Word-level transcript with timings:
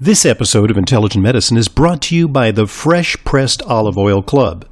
This 0.00 0.24
episode 0.24 0.70
of 0.70 0.78
Intelligent 0.78 1.24
Medicine 1.24 1.56
is 1.56 1.66
brought 1.66 2.00
to 2.02 2.14
you 2.14 2.28
by 2.28 2.52
the 2.52 2.68
Fresh 2.68 3.16
Pressed 3.24 3.62
Olive 3.62 3.98
Oil 3.98 4.22
Club. 4.22 4.64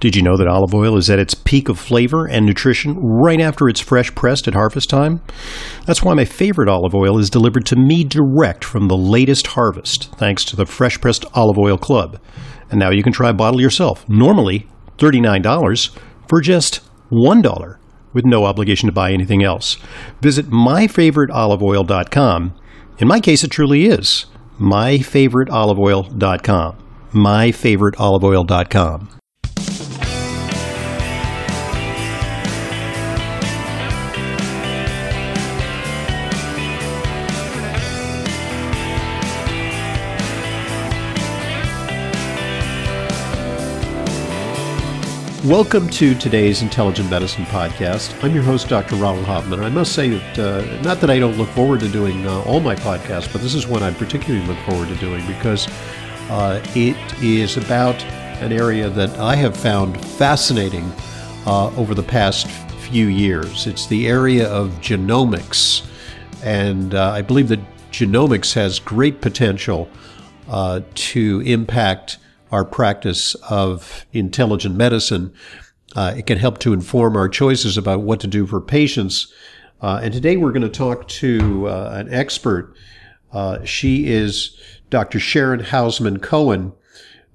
Did 0.00 0.14
you 0.14 0.20
know 0.20 0.36
that 0.36 0.46
olive 0.46 0.74
oil 0.74 0.98
is 0.98 1.08
at 1.08 1.18
its 1.18 1.32
peak 1.32 1.70
of 1.70 1.78
flavor 1.78 2.28
and 2.28 2.44
nutrition 2.44 2.94
right 2.98 3.40
after 3.40 3.70
it's 3.70 3.80
fresh 3.80 4.14
pressed 4.14 4.46
at 4.46 4.52
harvest 4.52 4.90
time? 4.90 5.22
That's 5.86 6.02
why 6.02 6.12
my 6.12 6.26
favorite 6.26 6.68
olive 6.68 6.94
oil 6.94 7.18
is 7.18 7.30
delivered 7.30 7.64
to 7.66 7.76
me 7.76 8.04
direct 8.04 8.64
from 8.64 8.88
the 8.88 8.98
latest 8.98 9.46
harvest, 9.46 10.14
thanks 10.16 10.44
to 10.44 10.56
the 10.56 10.66
Fresh 10.66 11.00
Pressed 11.00 11.24
Olive 11.32 11.56
Oil 11.56 11.78
Club. 11.78 12.20
And 12.70 12.78
now 12.78 12.90
you 12.90 13.02
can 13.02 13.14
try 13.14 13.30
a 13.30 13.34
bottle 13.34 13.62
yourself, 13.62 14.06
normally 14.10 14.68
$39 14.98 15.98
for 16.28 16.42
just 16.42 16.82
$1 17.10 17.76
with 18.12 18.26
no 18.26 18.44
obligation 18.44 18.88
to 18.88 18.92
buy 18.92 19.12
anything 19.12 19.42
else. 19.42 19.78
Visit 20.20 20.50
myfavoriteoliveoil.com. 20.50 22.60
In 22.98 23.08
my 23.08 23.20
case, 23.20 23.42
it 23.42 23.50
truly 23.50 23.86
is 23.86 24.26
myfavoriteoliveoil.com. 24.60 26.74
myfavoriteoliveoil.com. 27.12 29.08
Welcome 45.46 45.88
to 45.90 46.16
today's 46.16 46.62
Intelligent 46.62 47.08
Medicine 47.08 47.44
podcast. 47.44 48.20
I'm 48.24 48.34
your 48.34 48.42
host, 48.42 48.68
Dr. 48.68 48.96
Ronald 48.96 49.26
Hoffman. 49.26 49.60
I 49.60 49.68
must 49.68 49.92
say 49.92 50.08
that, 50.08 50.38
uh, 50.40 50.82
not 50.82 51.00
that 51.00 51.08
I 51.08 51.20
don't 51.20 51.38
look 51.38 51.48
forward 51.50 51.78
to 51.80 51.88
doing 51.88 52.26
uh, 52.26 52.40
all 52.40 52.58
my 52.58 52.74
podcasts, 52.74 53.32
but 53.32 53.42
this 53.42 53.54
is 53.54 53.64
one 53.64 53.80
I 53.80 53.92
particularly 53.92 54.44
look 54.44 54.58
forward 54.66 54.88
to 54.88 54.96
doing 54.96 55.24
because 55.28 55.68
uh, 56.30 56.60
it 56.74 56.96
is 57.22 57.58
about 57.58 58.02
an 58.42 58.52
area 58.52 58.90
that 58.90 59.16
I 59.20 59.36
have 59.36 59.56
found 59.56 60.04
fascinating 60.04 60.92
uh, 61.46 61.68
over 61.76 61.94
the 61.94 62.02
past 62.02 62.48
few 62.48 63.06
years. 63.06 63.68
It's 63.68 63.86
the 63.86 64.08
area 64.08 64.48
of 64.48 64.70
genomics. 64.80 65.86
And 66.42 66.92
uh, 66.96 67.12
I 67.12 67.22
believe 67.22 67.46
that 67.50 67.60
genomics 67.92 68.52
has 68.54 68.80
great 68.80 69.20
potential 69.20 69.88
uh, 70.48 70.80
to 70.94 71.40
impact 71.46 72.18
our 72.50 72.64
practice 72.64 73.34
of 73.50 74.06
intelligent 74.12 74.76
medicine. 74.76 75.32
Uh, 75.94 76.14
it 76.16 76.26
can 76.26 76.38
help 76.38 76.58
to 76.58 76.72
inform 76.72 77.16
our 77.16 77.28
choices 77.28 77.76
about 77.76 78.00
what 78.00 78.20
to 78.20 78.26
do 78.26 78.46
for 78.46 78.60
patients. 78.60 79.32
Uh, 79.80 80.00
and 80.02 80.12
today 80.12 80.36
we're 80.36 80.52
going 80.52 80.62
to 80.62 80.68
talk 80.68 81.06
to 81.08 81.68
uh, 81.68 81.92
an 81.94 82.12
expert. 82.12 82.74
Uh, 83.32 83.62
she 83.64 84.06
is 84.06 84.58
Dr. 84.90 85.18
Sharon 85.18 85.60
Hausman 85.60 86.22
Cohen. 86.22 86.72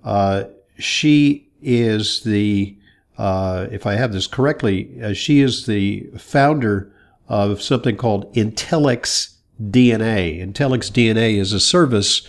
Uh, 0.03 0.45
she 0.77 1.49
is 1.61 2.21
the, 2.23 2.75
uh, 3.17 3.67
if 3.71 3.85
I 3.85 3.93
have 3.93 4.13
this 4.13 4.27
correctly, 4.27 5.13
she 5.13 5.41
is 5.41 5.65
the 5.65 6.09
founder 6.17 6.91
of 7.27 7.61
something 7.61 7.97
called 7.97 8.33
Intellex 8.33 9.35
DNA. 9.61 10.41
IntellxxDNA 10.41 11.37
is 11.37 11.53
a 11.53 11.59
service 11.59 12.27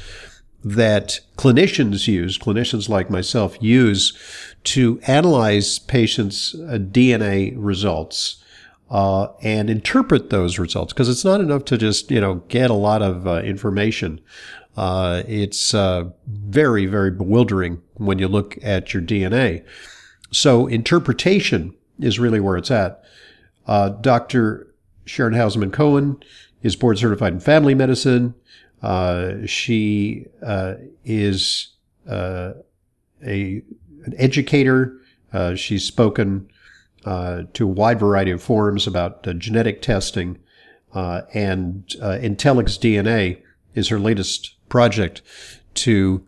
that 0.65 1.21
clinicians 1.37 2.07
use, 2.07 2.39
clinicians 2.39 2.89
like 2.89 3.11
myself 3.11 3.57
use 3.61 4.17
to 4.65 5.01
analyze 5.07 5.79
patients' 5.79 6.55
uh, 6.55 6.79
DNA 6.79 7.55
results 7.57 8.43
uh, 8.91 9.29
and 9.43 9.71
interpret 9.71 10.31
those 10.31 10.59
results 10.59 10.93
because 10.93 11.09
it's 11.09 11.25
not 11.25 11.41
enough 11.41 11.65
to 11.65 11.79
just 11.79 12.11
you 12.11 12.21
know 12.21 12.37
get 12.49 12.71
a 12.71 12.75
lot 12.75 13.03
of 13.03 13.27
uh, 13.27 13.41
information. 13.41 14.21
Uh, 14.77 15.23
it's 15.27 15.75
uh, 15.75 16.05
very 16.27 16.87
very 16.87 17.11
bewildering 17.11 17.83
when 17.95 18.19
you 18.19 18.29
look 18.29 18.57
at 18.63 18.93
your 18.93 19.03
DNA. 19.03 19.65
So 20.31 20.67
interpretation 20.67 21.75
is 22.01 22.19
really 22.19 22.41
where 22.41 22.57
it's 22.57 22.71
at. 22.71 23.03
Uh, 23.67 23.91
Dr. 23.91 24.75
Sharon 25.05 25.35
Hausman 25.35 25.73
Cohen 25.73 26.23
is 26.63 26.77
board 26.77 26.99
certified 26.99 27.33
in 27.33 27.41
family 27.41 27.75
medicine. 27.75 28.35
Uh, 28.83 29.47
she 29.47 30.27
uh, 30.45 30.75
is 31.05 31.69
uh, 32.09 32.53
a 33.25 33.63
an 34.05 34.15
educator. 34.17 34.99
Uh, 35.33 35.55
she's 35.55 35.85
spoken 35.85 36.49
uh, 37.05 37.43
to 37.53 37.65
a 37.65 37.73
wide 37.73 38.01
variety 38.01 38.33
of 38.33 38.43
forums 38.43 38.87
about 38.87 39.23
genetic 39.39 39.81
testing, 39.81 40.39
and 40.93 41.87
IntellxxDNA 42.01 43.41
is 43.75 43.89
her 43.89 44.01
latest 44.01 44.57
project 44.69 45.23
to 45.75 46.27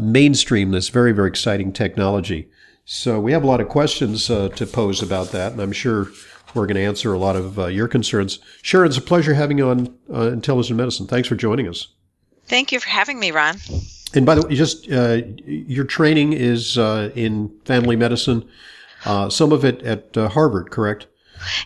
mainstream 0.00 0.70
this 0.70 0.88
very 0.88 1.12
very 1.12 1.28
exciting 1.28 1.72
technology. 1.72 2.48
So 2.84 3.18
we 3.18 3.32
have 3.32 3.42
a 3.42 3.46
lot 3.46 3.60
of 3.60 3.68
questions 3.68 4.26
to 4.26 4.68
pose 4.72 5.02
about 5.02 5.32
that, 5.32 5.52
and 5.52 5.60
I'm 5.60 5.72
sure 5.72 6.08
we're 6.54 6.66
going 6.66 6.76
to 6.76 6.82
answer 6.82 7.12
a 7.12 7.18
lot 7.18 7.36
of 7.36 7.58
uh, 7.58 7.66
your 7.66 7.88
concerns. 7.88 8.38
Sharon, 8.62 8.88
it's 8.88 8.96
a 8.96 9.02
pleasure 9.02 9.34
having 9.34 9.58
you 9.58 9.68
on 9.68 9.94
uh, 10.12 10.28
Intelligent 10.28 10.76
Medicine. 10.76 11.06
Thanks 11.06 11.28
for 11.28 11.34
joining 11.34 11.68
us. 11.68 11.88
Thank 12.46 12.72
you 12.72 12.80
for 12.80 12.88
having 12.88 13.18
me, 13.18 13.30
Ron. 13.30 13.56
And 14.14 14.24
by 14.24 14.34
the 14.34 14.46
way, 14.46 14.54
just 14.54 14.90
uh, 14.90 15.22
your 15.44 15.84
training 15.84 16.34
is 16.34 16.78
uh, 16.78 17.10
in 17.14 17.50
family 17.64 17.96
medicine, 17.96 18.48
uh, 19.04 19.28
some 19.28 19.52
of 19.52 19.64
it 19.64 19.82
at 19.82 20.16
uh, 20.16 20.28
Harvard, 20.28 20.70
correct? 20.70 21.06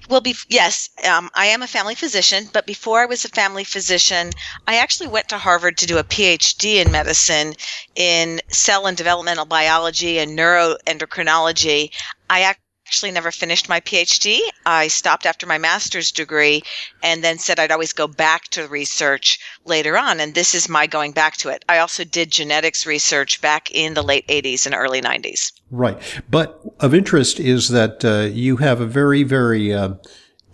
Well, 0.09 0.21
be- 0.21 0.35
yes, 0.49 0.89
um, 1.09 1.31
I 1.35 1.47
am 1.47 1.63
a 1.63 1.67
family 1.67 1.95
physician, 1.95 2.49
but 2.53 2.67
before 2.67 3.01
I 3.01 3.07
was 3.07 3.25
a 3.25 3.29
family 3.29 3.65
physician, 3.65 4.31
I 4.67 4.77
actually 4.77 5.09
went 5.09 5.29
to 5.29 5.39
Harvard 5.39 5.77
to 5.79 5.87
do 5.87 5.99
a 5.99 6.05
PhD 6.05 6.85
in 6.85 6.91
medicine 6.91 7.55
in 7.95 8.41
cell 8.49 8.87
and 8.87 8.97
developmental 8.97 9.45
biology 9.45 10.19
and 10.19 10.37
neuroendocrinology. 10.37 11.93
I 12.31 12.41
actually 12.89 13.11
never 13.11 13.31
finished 13.31 13.69
my 13.69 13.81
PhD. 13.81 14.39
I 14.65 14.89
stopped 14.89 15.27
after 15.27 15.47
my 15.47 15.59
master's 15.59 16.11
degree 16.11 16.63
and 17.03 17.23
then 17.23 17.37
said 17.37 17.61
I'd 17.61 17.71
always 17.71 17.93
go 17.93 18.07
back 18.07 18.45
to 18.49 18.67
research 18.67 19.39
later 19.67 19.99
on. 19.99 20.21
And 20.21 20.35
this 20.35 20.55
is 20.55 20.71
my 20.71 20.87
going 20.87 21.13
back 21.13 21.37
to 21.39 21.51
it. 21.51 21.67
I 21.69 21.81
also 21.81 22.03
did 22.03 22.31
genetics 22.31 22.87
research 22.87 23.43
back 23.43 23.71
in 23.73 23.93
the 23.93 24.01
late 24.01 24.27
80s 24.29 24.65
and 24.65 24.75
early 24.75 25.03
90s. 25.03 25.53
Right. 25.71 25.99
But 26.31 26.63
of 26.81 26.95
interest 26.95 27.39
is 27.39 27.69
that 27.69 28.03
uh, 28.07 28.31
you 28.33 28.57
have 28.57 28.81
a 28.81 28.87
very, 28.87 29.23
very 29.23 29.71
uh, 29.71 29.97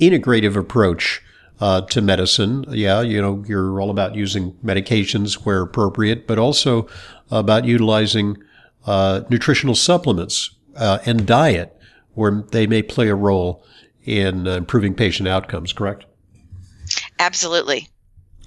integrative 0.00 0.56
approach. 0.56 1.22
Uh, 1.60 1.80
to 1.82 2.02
medicine. 2.02 2.64
Yeah, 2.68 3.00
you 3.00 3.22
know, 3.22 3.44
you're 3.46 3.80
all 3.80 3.88
about 3.88 4.16
using 4.16 4.54
medications 4.64 5.34
where 5.34 5.62
appropriate, 5.62 6.26
but 6.26 6.36
also 6.36 6.88
about 7.30 7.64
utilizing 7.64 8.36
uh, 8.86 9.20
nutritional 9.30 9.76
supplements 9.76 10.50
uh, 10.76 10.98
and 11.06 11.24
diet 11.24 11.74
where 12.14 12.44
they 12.50 12.66
may 12.66 12.82
play 12.82 13.08
a 13.08 13.14
role 13.14 13.64
in 14.04 14.46
uh, 14.46 14.52
improving 14.52 14.94
patient 14.94 15.28
outcomes, 15.28 15.72
correct? 15.72 16.04
Absolutely. 17.18 17.88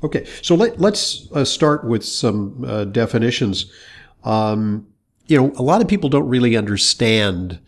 Okay, 0.04 0.26
so 0.42 0.54
let, 0.56 0.80
us 0.84 1.28
uh, 1.34 1.44
start 1.44 1.84
with 1.84 2.06
some 2.06 2.64
uh, 2.66 2.86
definitions. 2.86 3.72
Um, 4.24 4.88
you 5.26 5.38
know, 5.38 5.52
a 5.56 5.64
lot 5.64 5.82
of 5.82 5.88
people 5.88 6.10
don't 6.10 6.28
really 6.28 6.56
understand 6.56 7.60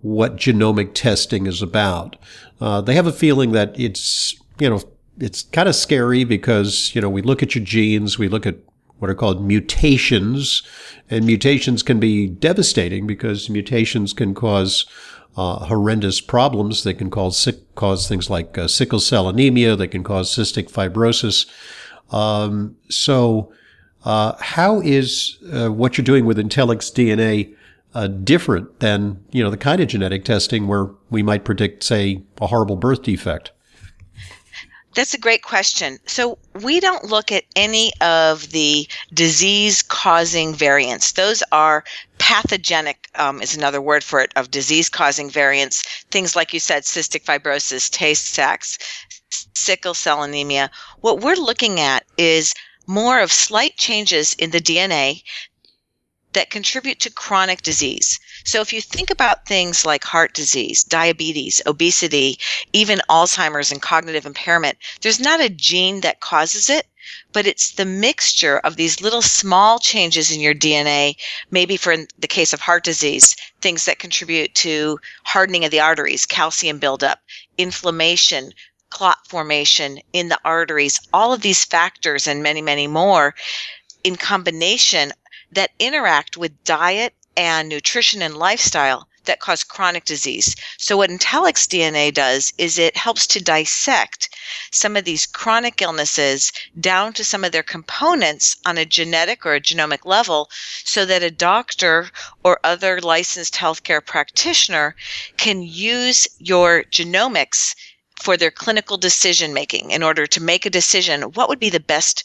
what 0.00 0.36
genomic 0.36 0.94
testing 0.94 1.46
is 1.46 1.60
about. 1.60 2.16
Uh, 2.60 2.80
they 2.80 2.94
have 2.94 3.06
a 3.06 3.12
feeling 3.12 3.52
that 3.52 3.78
it's, 3.78 4.40
you 4.58 4.70
know, 4.70 4.80
it's 5.18 5.42
kind 5.42 5.68
of 5.68 5.74
scary 5.74 6.24
because, 6.24 6.94
you 6.94 7.00
know, 7.00 7.10
we 7.10 7.22
look 7.22 7.42
at 7.42 7.54
your 7.54 7.64
genes, 7.64 8.18
we 8.18 8.28
look 8.28 8.46
at 8.46 8.56
what 8.98 9.10
are 9.10 9.14
called 9.14 9.44
mutations, 9.44 10.62
and 11.10 11.26
mutations 11.26 11.82
can 11.82 12.00
be 12.00 12.26
devastating 12.26 13.06
because 13.06 13.50
mutations 13.50 14.12
can 14.12 14.34
cause 14.34 14.86
uh, 15.36 15.66
horrendous 15.66 16.20
problems. 16.20 16.84
They 16.84 16.94
can 16.94 17.10
cause, 17.10 17.38
sick, 17.38 17.74
cause 17.74 18.08
things 18.08 18.30
like 18.30 18.56
uh, 18.56 18.68
sickle 18.68 19.00
cell 19.00 19.28
anemia. 19.28 19.76
They 19.76 19.88
can 19.88 20.02
cause 20.02 20.34
cystic 20.34 20.70
fibrosis. 20.70 21.46
Um, 22.14 22.76
so, 22.88 23.52
uh, 24.04 24.34
how 24.38 24.80
is 24.80 25.38
uh, 25.52 25.68
what 25.68 25.98
you're 25.98 26.04
doing 26.04 26.24
with 26.24 26.38
IntellxxDNA 26.38 27.54
uh, 27.94 28.06
different 28.06 28.78
than 28.80 29.24
you 29.30 29.42
know 29.42 29.50
the 29.50 29.56
kind 29.56 29.80
of 29.80 29.88
genetic 29.88 30.24
testing 30.24 30.68
where 30.68 30.90
we 31.10 31.22
might 31.22 31.44
predict, 31.44 31.82
say, 31.82 32.22
a 32.40 32.46
horrible 32.46 32.76
birth 32.76 33.02
defect? 33.02 33.52
That's 34.96 35.12
a 35.12 35.18
great 35.18 35.42
question. 35.42 35.98
So, 36.06 36.38
we 36.62 36.80
don't 36.80 37.04
look 37.04 37.30
at 37.30 37.44
any 37.54 37.92
of 38.00 38.50
the 38.50 38.88
disease 39.12 39.82
causing 39.82 40.54
variants. 40.54 41.12
Those 41.12 41.42
are 41.52 41.84
pathogenic, 42.16 43.10
um, 43.14 43.42
is 43.42 43.54
another 43.54 43.82
word 43.82 44.02
for 44.02 44.20
it, 44.20 44.32
of 44.36 44.50
disease 44.50 44.88
causing 44.88 45.28
variants. 45.28 45.82
Things 46.10 46.34
like 46.34 46.54
you 46.54 46.60
said, 46.60 46.84
cystic 46.84 47.24
fibrosis, 47.24 47.90
Tay 47.90 48.14
Sachs, 48.14 48.78
sickle 49.54 49.92
cell 49.92 50.22
anemia. 50.22 50.70
What 51.02 51.20
we're 51.20 51.36
looking 51.36 51.78
at 51.78 52.06
is 52.16 52.54
more 52.86 53.20
of 53.20 53.30
slight 53.30 53.76
changes 53.76 54.32
in 54.32 54.50
the 54.50 54.60
DNA 54.62 55.22
that 56.32 56.48
contribute 56.48 57.00
to 57.00 57.10
chronic 57.10 57.60
disease. 57.60 58.18
So 58.46 58.60
if 58.60 58.72
you 58.72 58.80
think 58.80 59.10
about 59.10 59.44
things 59.44 59.84
like 59.84 60.04
heart 60.04 60.32
disease, 60.32 60.84
diabetes, 60.84 61.60
obesity, 61.66 62.38
even 62.72 63.02
Alzheimer's 63.10 63.72
and 63.72 63.82
cognitive 63.82 64.24
impairment, 64.24 64.78
there's 65.00 65.18
not 65.18 65.40
a 65.40 65.48
gene 65.48 66.02
that 66.02 66.20
causes 66.20 66.70
it, 66.70 66.86
but 67.32 67.48
it's 67.48 67.72
the 67.72 67.84
mixture 67.84 68.58
of 68.58 68.76
these 68.76 69.00
little 69.00 69.20
small 69.20 69.80
changes 69.80 70.30
in 70.30 70.40
your 70.40 70.54
DNA, 70.54 71.16
maybe 71.50 71.76
for 71.76 71.96
the 71.96 72.28
case 72.28 72.52
of 72.52 72.60
heart 72.60 72.84
disease, 72.84 73.34
things 73.60 73.84
that 73.84 73.98
contribute 73.98 74.54
to 74.54 75.00
hardening 75.24 75.64
of 75.64 75.72
the 75.72 75.80
arteries, 75.80 76.24
calcium 76.24 76.78
buildup, 76.78 77.18
inflammation, 77.58 78.52
clot 78.90 79.26
formation 79.26 79.98
in 80.12 80.28
the 80.28 80.38
arteries, 80.44 81.00
all 81.12 81.32
of 81.32 81.40
these 81.40 81.64
factors 81.64 82.28
and 82.28 82.44
many, 82.44 82.62
many 82.62 82.86
more 82.86 83.34
in 84.04 84.14
combination 84.14 85.12
that 85.50 85.72
interact 85.80 86.36
with 86.36 86.62
diet 86.62 87.12
and 87.36 87.68
nutrition 87.68 88.22
and 88.22 88.36
lifestyle 88.36 89.08
that 89.26 89.40
cause 89.40 89.64
chronic 89.64 90.04
disease. 90.04 90.54
So, 90.78 90.96
what 90.96 91.10
IntellxxDNA 91.10 92.14
does 92.14 92.52
is 92.58 92.78
it 92.78 92.96
helps 92.96 93.26
to 93.28 93.42
dissect 93.42 94.28
some 94.70 94.96
of 94.96 95.04
these 95.04 95.26
chronic 95.26 95.82
illnesses 95.82 96.52
down 96.80 97.12
to 97.14 97.24
some 97.24 97.44
of 97.44 97.52
their 97.52 97.62
components 97.62 98.56
on 98.64 98.78
a 98.78 98.84
genetic 98.84 99.44
or 99.44 99.54
a 99.54 99.60
genomic 99.60 100.04
level 100.04 100.48
so 100.84 101.04
that 101.04 101.22
a 101.22 101.30
doctor 101.30 102.10
or 102.44 102.60
other 102.64 103.00
licensed 103.00 103.54
healthcare 103.54 104.04
practitioner 104.04 104.94
can 105.36 105.62
use 105.62 106.28
your 106.38 106.84
genomics 106.84 107.74
for 108.20 108.36
their 108.36 108.50
clinical 108.50 108.96
decision 108.96 109.52
making 109.52 109.90
in 109.90 110.02
order 110.02 110.26
to 110.26 110.42
make 110.42 110.64
a 110.64 110.70
decision 110.70 111.22
what 111.34 111.48
would 111.48 111.60
be 111.60 111.70
the 111.70 111.80
best 111.80 112.24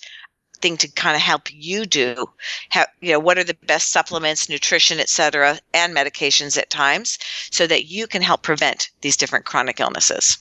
thing 0.62 0.78
to 0.78 0.88
kind 0.90 1.16
of 1.16 1.22
help 1.22 1.52
you 1.52 1.86
do 1.86 2.25
how, 2.69 2.86
you 3.02 3.12
know 3.12 3.19
what 3.19 3.38
are 3.38 3.44
the 3.44 3.58
best 3.66 3.92
supplements 3.92 4.50
nutrition 4.50 5.00
et 5.00 5.10
cetera 5.10 5.60
and 5.74 5.96
medications 5.96 6.58
at 6.58 6.69
times 6.69 7.18
so 7.52 7.68
that 7.68 7.86
you 7.86 8.08
can 8.08 8.22
help 8.22 8.44
prevent 8.44 8.90
these 9.02 9.18
different 9.18 9.46
chronic 9.46 9.80
illnesses. 9.80 10.38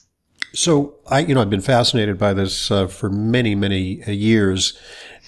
So 0.53 0.95
i 1.07 1.19
you 1.19 1.35
know 1.35 1.41
i've 1.41 1.49
been 1.49 1.61
fascinated 1.61 2.17
by 2.17 2.33
this 2.33 2.71
uh, 2.71 2.87
for 2.87 3.09
many 3.09 3.55
many 3.55 4.03
uh, 4.03 4.11
years 4.11 4.77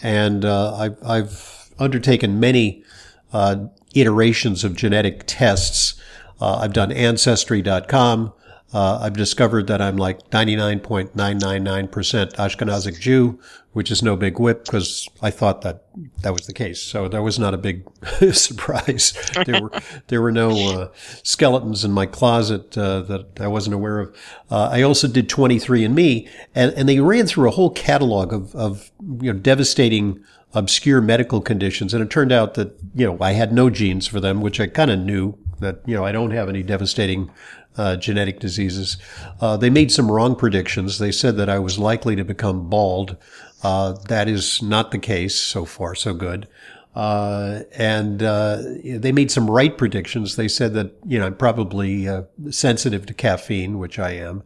and 0.01 0.44
uh, 0.44 0.75
I've, 0.75 0.98
I've 1.04 1.72
undertaken 1.80 2.39
many 2.39 2.84
uh, 3.31 3.68
iterations 3.96 4.63
of 4.63 4.75
genetic 4.75 5.24
tests. 5.25 6.00
Uh, 6.42 6.57
i've 6.57 6.74
done 6.74 6.92
ancestry.com 6.92 8.34
uh, 8.74 9.00
I've 9.01 9.13
discovered 9.13 9.68
that 9.68 9.81
I'm 9.81 9.98
like 9.98 10.31
99.999% 10.31 12.34
Ashkenazic 12.34 13.00
Jew, 13.00 13.39
which 13.74 13.92
is 13.92 14.02
no 14.02 14.16
big 14.16 14.40
whip 14.40 14.66
because 14.66 15.10
I 15.22 15.31
thought 15.31 15.62
that 15.62 15.84
that 16.22 16.31
was 16.31 16.48
the 16.48 16.54
case. 16.54 16.81
So 16.81 17.08
that 17.08 17.22
was 17.22 17.38
not 17.38 17.54
a 17.54 17.58
big 17.58 17.84
surprise. 18.34 19.14
There 19.46 19.62
were 19.62 19.72
there 20.08 20.22
were 20.22 20.31
no 20.31 20.52
uh, 20.52 20.92
skeletons 21.24 21.84
in 21.84 21.92
my 21.92 22.06
closet 22.06 22.78
uh, 22.78 23.02
that 23.02 23.42
I 23.42 23.48
wasn't 23.48 23.74
aware 23.74 24.00
of. 24.00 24.16
Uh, 24.50 24.70
I 24.72 24.84
also 24.84 25.08
did 25.08 25.28
23andMe, 25.28 26.30
and 26.56 26.72
and 26.74 26.88
they 26.88 27.00
ran 27.00 27.25
through 27.25 27.50
a 27.50 27.52
whole 27.52 27.72
catalog 27.72 28.31
of 28.31 28.56
of 28.56 28.92
you 29.20 29.34
know 29.34 29.40
devastating 29.40 30.24
obscure 30.54 31.02
medical 31.02 31.42
conditions, 31.42 31.94
and 31.94 32.04
it 32.04 32.10
turned 32.10 32.31
out 32.31 32.54
that 32.54 32.78
you 32.94 33.06
know 33.06 33.18
I 33.20 33.31
had 33.31 33.52
no 33.52 33.70
genes 33.70 34.08
for 34.08 34.20
them, 34.20 34.42
which 34.42 34.60
I 34.60 34.68
kind 34.68 34.92
of 34.92 35.00
knew 35.00 35.38
that 35.60 35.81
you 35.86 35.96
know 35.96 36.06
I 36.06 36.12
don't 36.12 36.31
have 36.31 36.48
any 36.48 36.62
devastating 36.64 37.31
uh, 37.78 37.96
genetic 37.96 38.40
diseases. 38.40 38.98
Uh, 39.42 39.58
they 39.58 39.70
made 39.70 39.92
some 39.92 40.12
wrong 40.12 40.36
predictions. 40.36 41.00
They 41.00 41.12
said 41.12 41.38
that 41.38 41.50
I 41.50 41.60
was 41.60 41.80
likely 41.80 42.16
to 42.16 42.24
become 42.24 42.70
bald. 42.70 43.18
Uh, 43.63 43.94
that 44.10 44.27
is 44.27 44.62
not 44.62 44.92
the 44.92 45.00
case 45.00 45.36
so 45.39 45.65
far, 45.65 45.95
so 45.95 46.13
good. 46.13 46.48
Uh, 46.94 47.62
and 47.75 48.21
uh, 48.21 48.62
they 48.83 49.12
made 49.12 49.31
some 49.31 49.50
right 49.50 49.77
predictions. 49.77 50.36
They 50.36 50.48
said 50.48 50.74
that 50.74 50.94
you 51.07 51.18
know 51.18 51.27
I'm 51.27 51.36
probably 51.36 52.07
uh, 52.07 52.24
sensitive 52.51 53.06
to 53.07 53.13
caffeine, 53.13 53.80
which 53.80 53.98
I 53.98 54.12
am. 54.12 54.44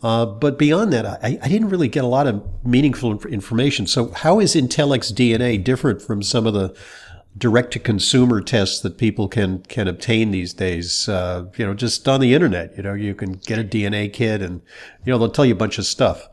but 0.00 0.58
beyond 0.58 0.92
that, 0.92 1.04
I, 1.06 1.38
I, 1.42 1.48
didn't 1.48 1.70
really 1.70 1.88
get 1.88 2.04
a 2.04 2.06
lot 2.06 2.28
of 2.28 2.42
meaningful 2.64 3.20
information. 3.26 3.88
So, 3.88 4.12
how 4.12 4.38
is 4.38 4.54
IntellxxDNA 4.54 5.64
different 5.64 6.00
from 6.00 6.22
some 6.22 6.46
of 6.46 6.54
the 6.54 6.76
direct 7.36 7.72
to 7.72 7.78
consumer 7.78 8.40
tests 8.40 8.80
that 8.80 8.98
people 8.98 9.28
can 9.28 9.60
can 9.64 9.88
obtain 9.88 10.30
these 10.30 10.52
days. 10.52 11.08
Uh, 11.08 11.46
you 11.56 11.66
know, 11.66 11.74
just 11.74 12.06
on 12.08 12.20
the 12.20 12.34
internet. 12.34 12.76
You 12.76 12.82
know, 12.82 12.94
you 12.94 13.14
can 13.14 13.32
get 13.32 13.58
a 13.58 13.64
DNA 13.64 14.12
kit, 14.12 14.42
and 14.42 14.62
you 15.04 15.12
know 15.12 15.18
they'll 15.18 15.30
tell 15.30 15.46
you 15.46 15.54
a 15.54 15.56
bunch 15.56 15.78
of 15.78 15.86
stuff. 15.86 16.28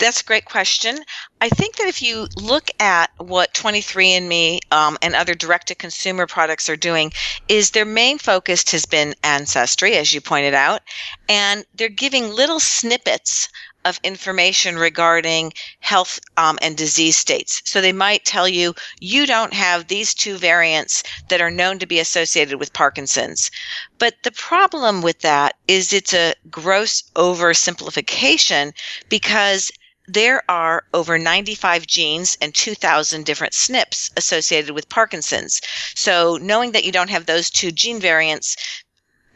That's 0.00 0.22
a 0.22 0.24
great 0.24 0.46
question. 0.46 1.04
I 1.42 1.50
think 1.50 1.76
that 1.76 1.86
if 1.86 2.00
you 2.00 2.26
look 2.36 2.70
at 2.80 3.10
what 3.18 3.52
23andMe 3.52 4.60
um, 4.72 4.96
and 5.02 5.14
other 5.14 5.34
direct 5.34 5.68
to 5.68 5.74
consumer 5.74 6.26
products 6.26 6.70
are 6.70 6.76
doing, 6.76 7.12
is 7.48 7.70
their 7.72 7.84
main 7.84 8.16
focus 8.16 8.70
has 8.72 8.86
been 8.86 9.14
ancestry, 9.22 9.98
as 9.98 10.14
you 10.14 10.22
pointed 10.22 10.54
out, 10.54 10.80
and 11.28 11.66
they're 11.74 11.90
giving 11.90 12.32
little 12.32 12.60
snippets 12.60 13.50
of 13.84 14.00
information 14.02 14.76
regarding 14.76 15.52
health 15.80 16.18
um, 16.38 16.58
and 16.62 16.78
disease 16.78 17.16
states. 17.16 17.60
So 17.66 17.80
they 17.80 17.92
might 17.92 18.24
tell 18.24 18.48
you, 18.48 18.74
you 19.00 19.26
don't 19.26 19.52
have 19.52 19.88
these 19.88 20.14
two 20.14 20.36
variants 20.36 21.02
that 21.28 21.42
are 21.42 21.50
known 21.50 21.78
to 21.78 21.86
be 21.86 21.98
associated 21.98 22.58
with 22.58 22.72
Parkinson's. 22.72 23.50
But 23.98 24.14
the 24.22 24.32
problem 24.32 25.02
with 25.02 25.20
that 25.20 25.56
is 25.68 25.92
it's 25.92 26.14
a 26.14 26.34
gross 26.50 27.02
oversimplification 27.16 28.72
because 29.08 29.70
there 30.12 30.42
are 30.50 30.84
over 30.92 31.18
95 31.18 31.86
genes 31.86 32.36
and 32.40 32.54
2,000 32.54 33.24
different 33.24 33.52
SNPs 33.52 34.10
associated 34.16 34.74
with 34.74 34.88
Parkinson's. 34.88 35.60
So, 35.94 36.38
knowing 36.40 36.72
that 36.72 36.84
you 36.84 36.92
don't 36.92 37.10
have 37.10 37.26
those 37.26 37.50
two 37.50 37.70
gene 37.70 38.00
variants 38.00 38.56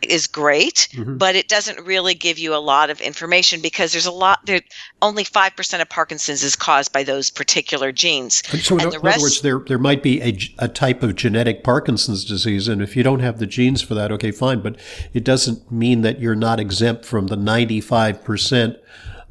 is 0.02 0.26
great, 0.26 0.88
mm-hmm. 0.92 1.16
but 1.16 1.34
it 1.34 1.48
doesn't 1.48 1.80
really 1.86 2.14
give 2.14 2.38
you 2.38 2.54
a 2.54 2.58
lot 2.58 2.90
of 2.90 3.00
information 3.00 3.62
because 3.62 3.92
there's 3.92 4.06
a 4.06 4.12
lot 4.12 4.44
there 4.44 4.60
only 5.00 5.24
5% 5.24 5.80
of 5.80 5.88
Parkinson's 5.88 6.42
is 6.42 6.56
caused 6.56 6.92
by 6.92 7.02
those 7.02 7.30
particular 7.30 7.90
genes. 7.90 8.42
So 8.62 8.76
in, 8.76 8.82
in 8.82 9.00
rest, 9.00 9.16
other 9.16 9.22
words 9.22 9.40
there 9.40 9.60
there 9.60 9.78
might 9.78 10.02
be 10.02 10.20
a, 10.20 10.38
a 10.58 10.68
type 10.68 11.02
of 11.02 11.16
genetic 11.16 11.64
Parkinson's 11.64 12.24
disease 12.24 12.68
and 12.68 12.82
if 12.82 12.96
you 12.96 13.02
don't 13.02 13.20
have 13.20 13.38
the 13.38 13.46
genes 13.46 13.80
for 13.80 13.94
that 13.94 14.12
okay 14.12 14.30
fine, 14.30 14.60
but 14.60 14.76
it 15.14 15.24
doesn't 15.24 15.70
mean 15.72 16.02
that 16.02 16.20
you're 16.20 16.34
not 16.34 16.60
exempt 16.60 17.04
from 17.04 17.28
the 17.28 17.36
95% 17.36 18.76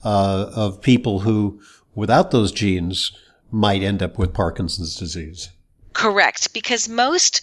uh, 0.04 0.52
of 0.56 0.82
people 0.82 1.20
who 1.20 1.60
without 1.96 2.32
those 2.32 2.52
genes 2.52 3.12
might 3.52 3.84
end 3.84 4.02
up 4.02 4.18
with 4.18 4.34
Parkinson's 4.34 4.96
disease. 4.96 5.50
Correct, 5.94 6.54
because 6.54 6.90
most 6.90 7.42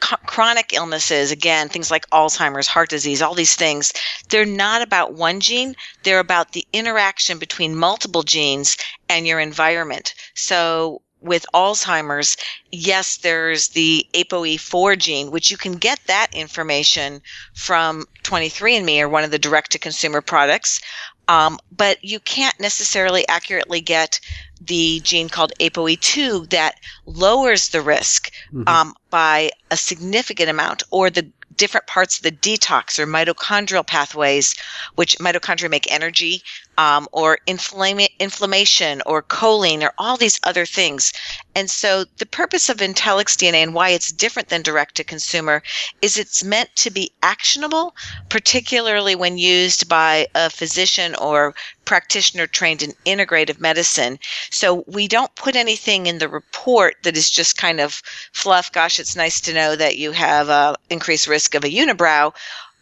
chronic 0.00 0.72
illnesses, 0.72 1.32
again, 1.32 1.68
things 1.68 1.90
like 1.90 2.08
Alzheimer's, 2.10 2.68
heart 2.68 2.88
disease, 2.88 3.20
all 3.20 3.34
these 3.34 3.56
things, 3.56 3.92
they're 4.28 4.44
not 4.44 4.82
about 4.82 5.14
one 5.14 5.40
gene. 5.40 5.74
They're 6.04 6.20
about 6.20 6.52
the 6.52 6.66
interaction 6.72 7.38
between 7.38 7.74
multiple 7.74 8.22
genes 8.22 8.76
and 9.08 9.26
your 9.26 9.40
environment. 9.40 10.14
So 10.34 11.02
with 11.22 11.46
Alzheimer's, 11.54 12.36
yes, 12.70 13.18
there's 13.18 13.68
the 13.68 14.06
ApoE4 14.14 14.98
gene, 14.98 15.30
which 15.30 15.50
you 15.50 15.56
can 15.56 15.74
get 15.74 16.00
that 16.06 16.28
information 16.32 17.22
from 17.54 18.06
23andMe 18.24 19.00
or 19.00 19.08
one 19.08 19.24
of 19.24 19.30
the 19.30 19.38
direct 19.38 19.70
to 19.72 19.78
consumer 19.78 20.20
products. 20.20 20.80
Um, 21.28 21.58
but 21.70 22.02
you 22.04 22.20
can't 22.20 22.58
necessarily 22.60 23.26
accurately 23.28 23.80
get 23.80 24.20
the 24.60 25.00
gene 25.00 25.28
called 25.28 25.52
ApoE2 25.60 26.50
that 26.50 26.76
lowers 27.06 27.68
the 27.68 27.80
risk 27.80 28.32
mm-hmm. 28.52 28.68
um, 28.68 28.94
by 29.10 29.50
a 29.70 29.76
significant 29.76 30.50
amount, 30.50 30.82
or 30.90 31.10
the 31.10 31.28
different 31.56 31.86
parts 31.86 32.16
of 32.16 32.22
the 32.22 32.32
detox 32.32 32.98
or 32.98 33.06
mitochondrial 33.06 33.86
pathways, 33.86 34.54
which 34.94 35.18
mitochondria 35.18 35.70
make 35.70 35.90
energy, 35.92 36.42
um, 36.78 37.08
or 37.12 37.38
inflama- 37.46 38.08
inflammation, 38.18 39.02
or 39.06 39.22
choline, 39.22 39.82
or 39.82 39.92
all 39.98 40.16
these 40.16 40.40
other 40.44 40.66
things. 40.66 41.12
And 41.54 41.70
so, 41.70 42.04
the 42.16 42.26
purpose 42.26 42.68
of 42.68 42.78
IntellxxDNA 42.78 43.54
and 43.54 43.74
why 43.74 43.90
it's 43.90 44.10
different 44.10 44.48
than 44.48 44.62
direct 44.62 44.94
to 44.96 45.04
consumer 45.04 45.62
is 46.00 46.16
it's 46.16 46.42
meant 46.42 46.74
to 46.76 46.90
be 46.90 47.12
actionable, 47.22 47.94
particularly 48.28 49.14
when 49.14 49.38
used 49.38 49.88
by 49.88 50.26
a 50.34 50.48
physician 50.48 51.14
or 51.16 51.54
practitioner 51.84 52.46
trained 52.46 52.82
in 52.82 52.92
integrative 53.04 53.60
medicine. 53.60 54.18
So 54.50 54.84
we 54.86 55.08
don't 55.08 55.34
put 55.34 55.56
anything 55.56 56.06
in 56.06 56.18
the 56.18 56.28
report 56.28 56.96
that 57.02 57.16
is 57.16 57.30
just 57.30 57.58
kind 57.58 57.80
of 57.80 58.02
fluff. 58.32 58.72
Gosh, 58.72 58.98
it's 58.98 59.16
nice 59.16 59.40
to 59.42 59.52
know 59.52 59.76
that 59.76 59.98
you 59.98 60.12
have 60.12 60.48
a 60.48 60.76
increased 60.90 61.26
risk 61.26 61.54
of 61.54 61.64
a 61.64 61.70
unibrow. 61.70 62.32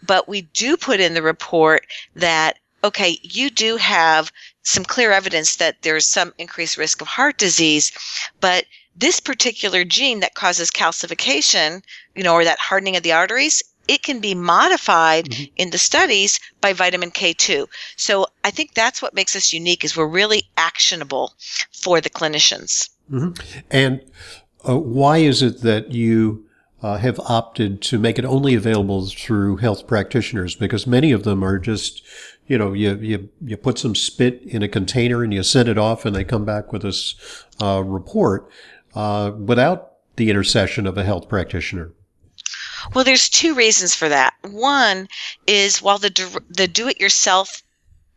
But 0.03 0.29
we 0.29 0.43
do 0.43 0.77
put 0.77 1.01
in 1.01 1.15
the 1.15 1.23
report 1.23 1.87
that, 2.15 2.59
okay, 2.85 3.19
you 3.23 3.51
do 3.51 3.77
have 3.77 4.33
some 4.63 4.85
clear 4.85 5.13
evidence 5.13 5.57
that 5.57 5.83
there's 5.83 6.07
some 6.07 6.33
increased 6.39 6.77
risk 6.77 7.01
of 7.01 7.09
heart 7.09 7.39
disease, 7.39 7.93
but 8.41 8.65
this 8.97 9.21
particular 9.21 9.85
gene 9.85 10.21
that 10.21 10.35
causes 10.35 10.71
calcification, 10.71 11.83
you 12.15 12.23
know, 12.23 12.35
or 12.35 12.45
that 12.45 12.59
hardening 12.59 12.97
of 12.97 13.03
the 13.03 13.13
arteries 13.13 13.63
it 13.91 14.05
can 14.05 14.21
be 14.21 14.37
modified 14.37 15.25
mm-hmm. 15.25 15.45
in 15.57 15.71
the 15.71 15.79
studies 15.79 16.39
by 16.61 16.73
vitamin 16.73 17.11
K2. 17.11 17.67
So 17.97 18.29
I 18.45 18.53
think 18.53 18.75
that's 18.75 19.03
what 19.03 19.15
makes 19.15 19.35
us 19.35 19.53
unique 19.53 19.83
is 19.83 19.97
we're 19.97 20.07
really 20.07 20.45
actionable 20.57 21.35
for 21.73 22.01
the 22.01 22.09
clinicians. 22.09 22.89
Mm-hmm. 23.11 23.59
And 23.69 24.01
uh, 24.69 24.79
why 24.79 25.19
is 25.19 25.43
it 25.43 25.63
that 25.63 25.91
you 25.91 26.47
uh, 26.83 26.99
have 26.99 27.19
opted 27.19 27.83
to 27.83 27.99
make 27.99 28.17
it 28.17 28.25
only 28.25 28.55
available 28.55 29.07
through 29.07 29.57
health 29.57 29.89
practitioners? 29.89 30.55
Because 30.55 30.87
many 30.87 31.11
of 31.11 31.25
them 31.25 31.43
are 31.43 31.59
just 31.59 32.01
you 32.51 32.59
know, 32.59 32.73
you, 32.73 32.97
you, 32.97 33.29
you 33.47 33.57
put 33.57 33.79
some 33.79 33.95
spit 33.95 34.43
in 34.43 34.61
a 34.65 34.69
container 34.69 35.23
and 35.23 35.33
you 35.33 35.45
send 35.45 35.69
it 35.69 35.79
off 35.79 36.05
and 36.05 36.17
they 36.17 36.25
come 36.25 36.45
back 36.45 36.73
with 36.73 36.83
this 36.83 37.15
uh, 37.63 37.81
report 37.85 38.51
uh, 38.97 39.31
without 39.39 39.93
the 40.17 40.31
intercession 40.31 40.85
of 40.85 40.99
a 40.99 41.05
health 41.05 41.29
practitioner? 41.29 41.93
Well, 42.93 43.05
there's 43.05 43.29
two 43.29 43.55
reasons 43.55 43.95
for 43.95 44.09
that. 44.09 44.35
One 44.51 45.07
is 45.47 45.81
while 45.81 45.99
the 45.99 46.43
the 46.49 46.67
do-it-yourself 46.67 47.63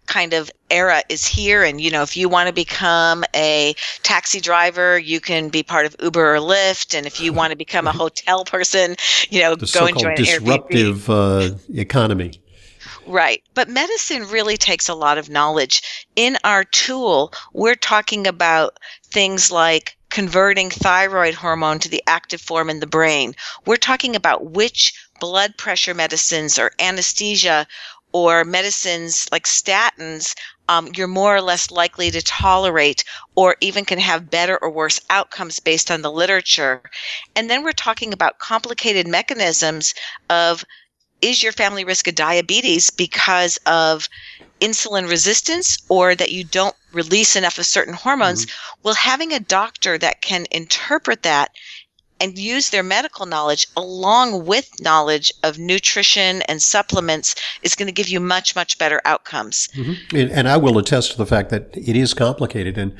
kind 0.07 0.33
of 0.33 0.51
era 0.69 1.01
is 1.07 1.25
here 1.25 1.63
and 1.63 1.79
you 1.79 1.89
know 1.89 2.01
if 2.01 2.17
you 2.17 2.27
want 2.27 2.47
to 2.47 2.53
become 2.53 3.23
a 3.33 3.73
taxi 4.01 4.41
driver 4.41 4.99
you 4.99 5.21
can 5.21 5.47
be 5.47 5.63
part 5.63 5.85
of 5.85 5.95
uber 6.03 6.35
or 6.35 6.39
lyft 6.39 6.93
and 6.93 7.07
if 7.07 7.21
you 7.21 7.31
want 7.31 7.51
to 7.51 7.55
become 7.55 7.87
a 7.87 7.91
hotel 8.03 8.43
person 8.43 8.97
you 9.29 9.39
know 9.39 9.55
the 9.55 9.65
go 9.73 9.85
and 9.85 9.97
join 9.97 10.13
disruptive 10.15 11.09
uh, 11.09 11.51
economy 11.73 12.33
Right. 13.05 13.43
But 13.53 13.69
medicine 13.69 14.27
really 14.29 14.57
takes 14.57 14.87
a 14.87 14.93
lot 14.93 15.17
of 15.17 15.29
knowledge. 15.29 16.07
In 16.15 16.37
our 16.43 16.63
tool, 16.63 17.33
we're 17.53 17.75
talking 17.75 18.25
about 18.27 18.79
things 19.05 19.51
like 19.51 19.97
converting 20.09 20.69
thyroid 20.69 21.33
hormone 21.33 21.79
to 21.79 21.89
the 21.89 22.03
active 22.07 22.39
form 22.39 22.69
in 22.69 22.79
the 22.79 22.87
brain. 22.87 23.35
We're 23.65 23.77
talking 23.77 24.15
about 24.15 24.51
which 24.51 24.93
blood 25.19 25.57
pressure 25.57 25.93
medicines 25.93 26.57
or 26.59 26.71
anesthesia 26.79 27.67
or 28.11 28.45
medicines 28.45 29.27
like 29.31 29.45
statins 29.45 30.35
um, 30.69 30.89
you're 30.95 31.07
more 31.07 31.35
or 31.35 31.41
less 31.41 31.71
likely 31.71 32.09
to 32.11 32.21
tolerate 32.21 33.03
or 33.35 33.55
even 33.59 33.85
can 33.85 33.99
have 33.99 34.29
better 34.29 34.57
or 34.57 34.69
worse 34.69 35.01
outcomes 35.09 35.59
based 35.59 35.91
on 35.91 36.01
the 36.01 36.11
literature. 36.11 36.81
And 37.35 37.49
then 37.49 37.63
we're 37.63 37.73
talking 37.73 38.13
about 38.13 38.39
complicated 38.39 39.07
mechanisms 39.07 39.93
of 40.29 40.63
is 41.23 41.41
your 41.41 41.53
family 41.53 41.85
risk 41.85 42.07
of 42.07 42.15
diabetes 42.15 42.89
because 42.89 43.57
of 43.65 44.09
insulin 44.59 45.09
resistance 45.09 45.77
or 45.89 46.15
that 46.15 46.31
you 46.31 46.43
don't 46.43 46.75
release 46.91 47.35
enough 47.35 47.57
of 47.57 47.65
certain 47.65 47.93
hormones, 47.93 48.45
mm-hmm. 48.45 48.79
well, 48.83 48.93
having 48.93 49.33
a 49.33 49.39
doctor 49.39 49.97
that 49.97 50.21
can 50.21 50.45
interpret 50.51 51.23
that 51.23 51.51
and 52.19 52.37
use 52.37 52.69
their 52.69 52.83
medical 52.83 53.25
knowledge 53.25 53.67
along 53.75 54.45
with 54.45 54.69
knowledge 54.79 55.33
of 55.43 55.57
nutrition 55.57 56.41
and 56.43 56.61
supplements 56.61 57.35
is 57.63 57.75
going 57.75 57.87
to 57.87 57.91
give 57.91 58.07
you 58.07 58.19
much, 58.19 58.55
much 58.55 58.77
better 58.77 59.01
outcomes. 59.03 59.67
Mm-hmm. 59.75 60.15
And, 60.15 60.31
and, 60.31 60.47
I 60.47 60.55
will 60.55 60.77
attest 60.77 61.11
to 61.11 61.17
the 61.17 61.25
fact 61.25 61.49
that 61.49 61.75
it 61.75 61.97
is 61.97 62.13
complicated. 62.13 62.77
And 62.77 62.95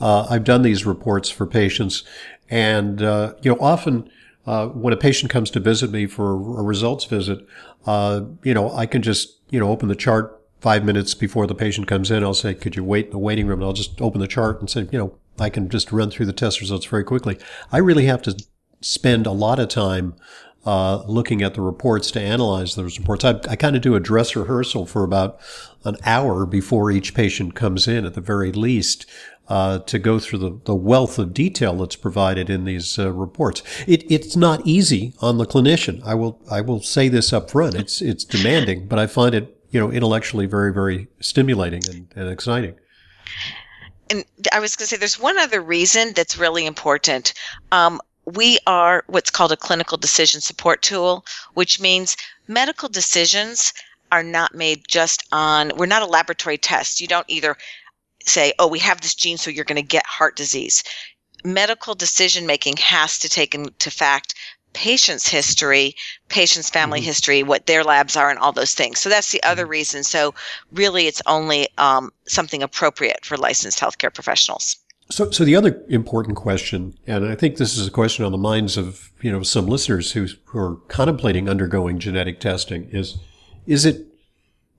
uh, 0.00 0.26
I've 0.28 0.44
done 0.44 0.62
these 0.62 0.84
reports 0.84 1.30
for 1.30 1.46
patients. 1.46 2.02
And, 2.50 3.02
uh, 3.02 3.34
you 3.40 3.50
know, 3.50 3.58
often 3.60 4.10
uh, 4.46 4.68
when 4.68 4.92
a 4.92 4.96
patient 4.96 5.30
comes 5.30 5.50
to 5.50 5.60
visit 5.60 5.90
me 5.90 6.06
for 6.06 6.32
a 6.32 6.62
results 6.62 7.04
visit, 7.04 7.46
uh, 7.86 8.22
you 8.42 8.54
know, 8.54 8.70
I 8.72 8.86
can 8.86 9.02
just, 9.02 9.38
you 9.50 9.58
know, 9.58 9.70
open 9.70 9.88
the 9.88 9.94
chart 9.94 10.40
five 10.60 10.84
minutes 10.84 11.14
before 11.14 11.46
the 11.46 11.54
patient 11.54 11.86
comes 11.86 12.10
in, 12.10 12.24
I'll 12.24 12.34
say, 12.34 12.54
could 12.54 12.76
you 12.76 12.84
wait 12.84 13.06
in 13.06 13.10
the 13.12 13.18
waiting 13.18 13.46
room? 13.46 13.60
And 13.60 13.66
I'll 13.66 13.72
just 13.72 14.00
open 14.00 14.20
the 14.20 14.26
chart 14.26 14.60
and 14.60 14.70
say, 14.70 14.88
you 14.90 14.98
know, 14.98 15.16
I 15.38 15.50
can 15.50 15.68
just 15.68 15.92
run 15.92 16.10
through 16.10 16.26
the 16.26 16.32
test 16.32 16.60
results 16.60 16.86
very 16.86 17.04
quickly. 17.04 17.38
I 17.70 17.78
really 17.78 18.06
have 18.06 18.22
to 18.22 18.42
spend 18.80 19.26
a 19.26 19.32
lot 19.32 19.58
of 19.58 19.68
time 19.68 20.14
uh, 20.64 21.04
looking 21.06 21.42
at 21.42 21.54
the 21.54 21.60
reports 21.60 22.10
to 22.10 22.20
analyze 22.20 22.74
those 22.74 22.98
reports. 22.98 23.24
I, 23.24 23.38
I 23.48 23.54
kind 23.54 23.76
of 23.76 23.82
do 23.82 23.94
a 23.94 24.00
dress 24.00 24.34
rehearsal 24.34 24.86
for 24.86 25.04
about 25.04 25.38
an 25.84 25.96
hour 26.04 26.46
before 26.46 26.90
each 26.90 27.14
patient 27.14 27.54
comes 27.54 27.86
in, 27.86 28.04
at 28.04 28.14
the 28.14 28.20
very 28.20 28.50
least, 28.50 29.06
uh, 29.48 29.78
to 29.80 29.98
go 29.98 30.18
through 30.18 30.38
the, 30.38 30.60
the 30.64 30.74
wealth 30.74 31.18
of 31.18 31.32
detail 31.32 31.74
that's 31.74 31.96
provided 31.96 32.50
in 32.50 32.64
these 32.64 32.98
uh, 32.98 33.12
reports. 33.12 33.62
It, 33.86 34.10
it's 34.10 34.36
not 34.36 34.66
easy 34.66 35.14
on 35.20 35.38
the 35.38 35.46
clinician. 35.46 36.02
I 36.04 36.14
will 36.14 36.40
I 36.50 36.60
will 36.60 36.82
say 36.82 37.08
this 37.08 37.32
up 37.32 37.50
front. 37.50 37.74
It's 37.74 38.00
it's 38.02 38.24
demanding, 38.24 38.86
but 38.86 38.98
I 38.98 39.06
find 39.06 39.34
it 39.34 39.56
you 39.70 39.80
know, 39.80 39.90
intellectually 39.90 40.46
very, 40.46 40.72
very 40.72 41.06
stimulating 41.20 41.82
and, 41.88 42.08
and 42.16 42.30
exciting. 42.30 42.74
And 44.08 44.24
I 44.52 44.60
was 44.60 44.76
going 44.76 44.84
to 44.84 44.88
say, 44.88 44.96
there's 44.96 45.18
one 45.18 45.38
other 45.38 45.60
reason 45.60 46.12
that's 46.14 46.38
really 46.38 46.64
important. 46.64 47.34
Um, 47.72 48.00
we 48.24 48.58
are 48.66 49.04
what's 49.08 49.30
called 49.30 49.52
a 49.52 49.56
clinical 49.56 49.98
decision 49.98 50.40
support 50.40 50.82
tool, 50.82 51.26
which 51.54 51.78
means 51.80 52.16
medical 52.48 52.88
decisions 52.88 53.72
are 54.12 54.22
not 54.22 54.54
made 54.54 54.82
just 54.88 55.24
on, 55.32 55.72
we're 55.76 55.86
not 55.86 56.02
a 56.02 56.06
laboratory 56.06 56.56
test. 56.56 57.00
You 57.00 57.08
don't 57.08 57.28
either 57.28 57.56
say, 58.28 58.52
oh, 58.58 58.66
we 58.66 58.78
have 58.80 59.00
this 59.00 59.14
gene, 59.14 59.38
so 59.38 59.50
you're 59.50 59.64
going 59.64 59.76
to 59.76 59.82
get 59.82 60.06
heart 60.06 60.36
disease. 60.36 60.82
Medical 61.44 61.94
decision 61.94 62.46
making 62.46 62.76
has 62.78 63.18
to 63.18 63.28
take 63.28 63.54
into 63.54 63.90
fact 63.90 64.34
patient's 64.76 65.26
history, 65.26 65.94
patient's 66.28 66.68
family 66.68 67.00
mm-hmm. 67.00 67.06
history, 67.06 67.42
what 67.42 67.66
their 67.66 67.82
labs 67.82 68.14
are, 68.14 68.28
and 68.28 68.38
all 68.38 68.52
those 68.52 68.74
things. 68.74 69.00
So 69.00 69.08
that's 69.08 69.32
the 69.32 69.42
other 69.42 69.62
mm-hmm. 69.62 69.70
reason. 69.70 70.04
So 70.04 70.34
really, 70.70 71.06
it's 71.06 71.22
only 71.26 71.68
um, 71.78 72.12
something 72.26 72.62
appropriate 72.62 73.24
for 73.24 73.36
licensed 73.36 73.80
healthcare 73.80 74.12
professionals. 74.12 74.76
So, 75.10 75.30
so 75.30 75.44
the 75.44 75.56
other 75.56 75.82
important 75.88 76.36
question, 76.36 76.98
and 77.06 77.26
I 77.26 77.36
think 77.36 77.56
this 77.56 77.78
is 77.78 77.86
a 77.86 77.92
question 77.92 78.24
on 78.24 78.32
the 78.32 78.38
minds 78.38 78.76
of 78.76 79.12
you 79.22 79.32
know 79.32 79.42
some 79.42 79.66
listeners 79.66 80.12
who, 80.12 80.26
who 80.46 80.58
are 80.58 80.76
contemplating 80.88 81.48
undergoing 81.48 81.98
genetic 81.98 82.40
testing, 82.40 82.88
is 82.90 83.18
is 83.66 83.84
it 83.84 84.06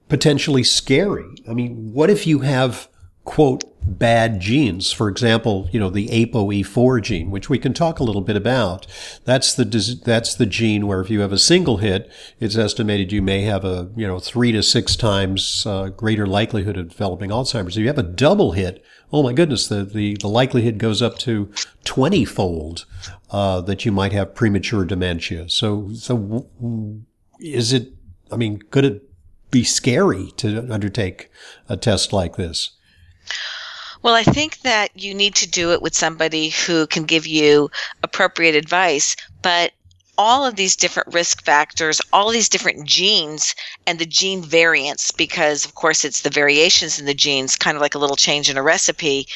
potentially 0.09 0.63
scary? 0.63 1.29
I 1.49 1.53
mean, 1.53 1.93
what 1.93 2.09
if 2.09 2.27
you 2.27 2.39
have 2.39 2.87
quote 3.27 3.65
bad 3.83 4.39
genes. 4.39 4.91
For 4.91 5.09
example, 5.09 5.69
you 5.71 5.79
know, 5.79 5.89
the 5.89 6.07
ApoE4 6.07 7.01
gene, 7.01 7.29
which 7.29 7.49
we 7.49 7.59
can 7.59 7.73
talk 7.73 7.99
a 7.99 8.03
little 8.03 8.21
bit 8.21 8.37
about. 8.37 8.87
That's 9.25 9.53
the, 9.53 9.65
that's 10.03 10.33
the 10.33 10.45
gene 10.45 10.87
where 10.87 11.01
if 11.01 11.09
you 11.09 11.19
have 11.19 11.33
a 11.33 11.37
single 11.37 11.77
hit, 11.77 12.09
it's 12.39 12.57
estimated 12.57 13.11
you 13.11 13.21
may 13.21 13.41
have 13.41 13.65
a, 13.65 13.91
you 13.95 14.07
know, 14.07 14.19
three 14.19 14.51
to 14.53 14.63
six 14.63 14.95
times 14.95 15.65
uh, 15.67 15.89
greater 15.89 16.25
likelihood 16.25 16.77
of 16.77 16.89
developing 16.89 17.29
Alzheimer's. 17.29 17.77
If 17.77 17.81
you 17.81 17.87
have 17.87 17.97
a 17.97 18.03
double 18.03 18.53
hit, 18.53 18.83
oh 19.11 19.23
my 19.23 19.33
goodness, 19.33 19.67
the, 19.67 19.83
the, 19.83 20.15
the 20.15 20.29
likelihood 20.29 20.77
goes 20.77 21.01
up 21.01 21.17
to 21.19 21.51
20 21.83 22.23
fold, 22.25 22.85
uh, 23.29 23.59
that 23.61 23.85
you 23.85 23.91
might 23.91 24.13
have 24.13 24.35
premature 24.35 24.85
dementia. 24.85 25.49
So, 25.49 25.89
so 25.93 26.47
is 27.39 27.73
it, 27.73 27.89
I 28.31 28.37
mean, 28.37 28.61
could 28.71 28.85
it 28.85 29.03
be 29.51 29.65
scary 29.65 30.31
to 30.37 30.71
undertake 30.71 31.29
a 31.67 31.75
test 31.75 32.13
like 32.13 32.37
this? 32.37 32.76
Well, 34.01 34.13
I 34.13 34.23
think 34.23 34.61
that 34.61 34.91
you 34.95 35.13
need 35.13 35.35
to 35.35 35.47
do 35.47 35.71
it 35.71 35.81
with 35.81 35.95
somebody 35.95 36.49
who 36.49 36.87
can 36.87 37.03
give 37.03 37.25
you 37.25 37.69
appropriate 38.03 38.55
advice, 38.55 39.15
but 39.41 39.71
all 40.17 40.45
of 40.45 40.55
these 40.55 40.75
different 40.75 41.13
risk 41.13 41.43
factors, 41.43 42.01
all 42.11 42.29
these 42.29 42.49
different 42.49 42.85
genes 42.85 43.53
and 43.85 43.99
the 43.99 44.05
gene 44.05 44.43
variants, 44.43 45.11
because 45.11 45.65
of 45.65 45.75
course 45.75 46.03
it's 46.03 46.21
the 46.21 46.29
variations 46.29 46.99
in 46.99 47.05
the 47.05 47.13
genes, 47.13 47.55
kind 47.55 47.75
of 47.75 47.81
like 47.81 47.95
a 47.95 47.99
little 47.99 48.15
change 48.15 48.49
in 48.49 48.57
a 48.57 48.63
recipe 48.63 49.27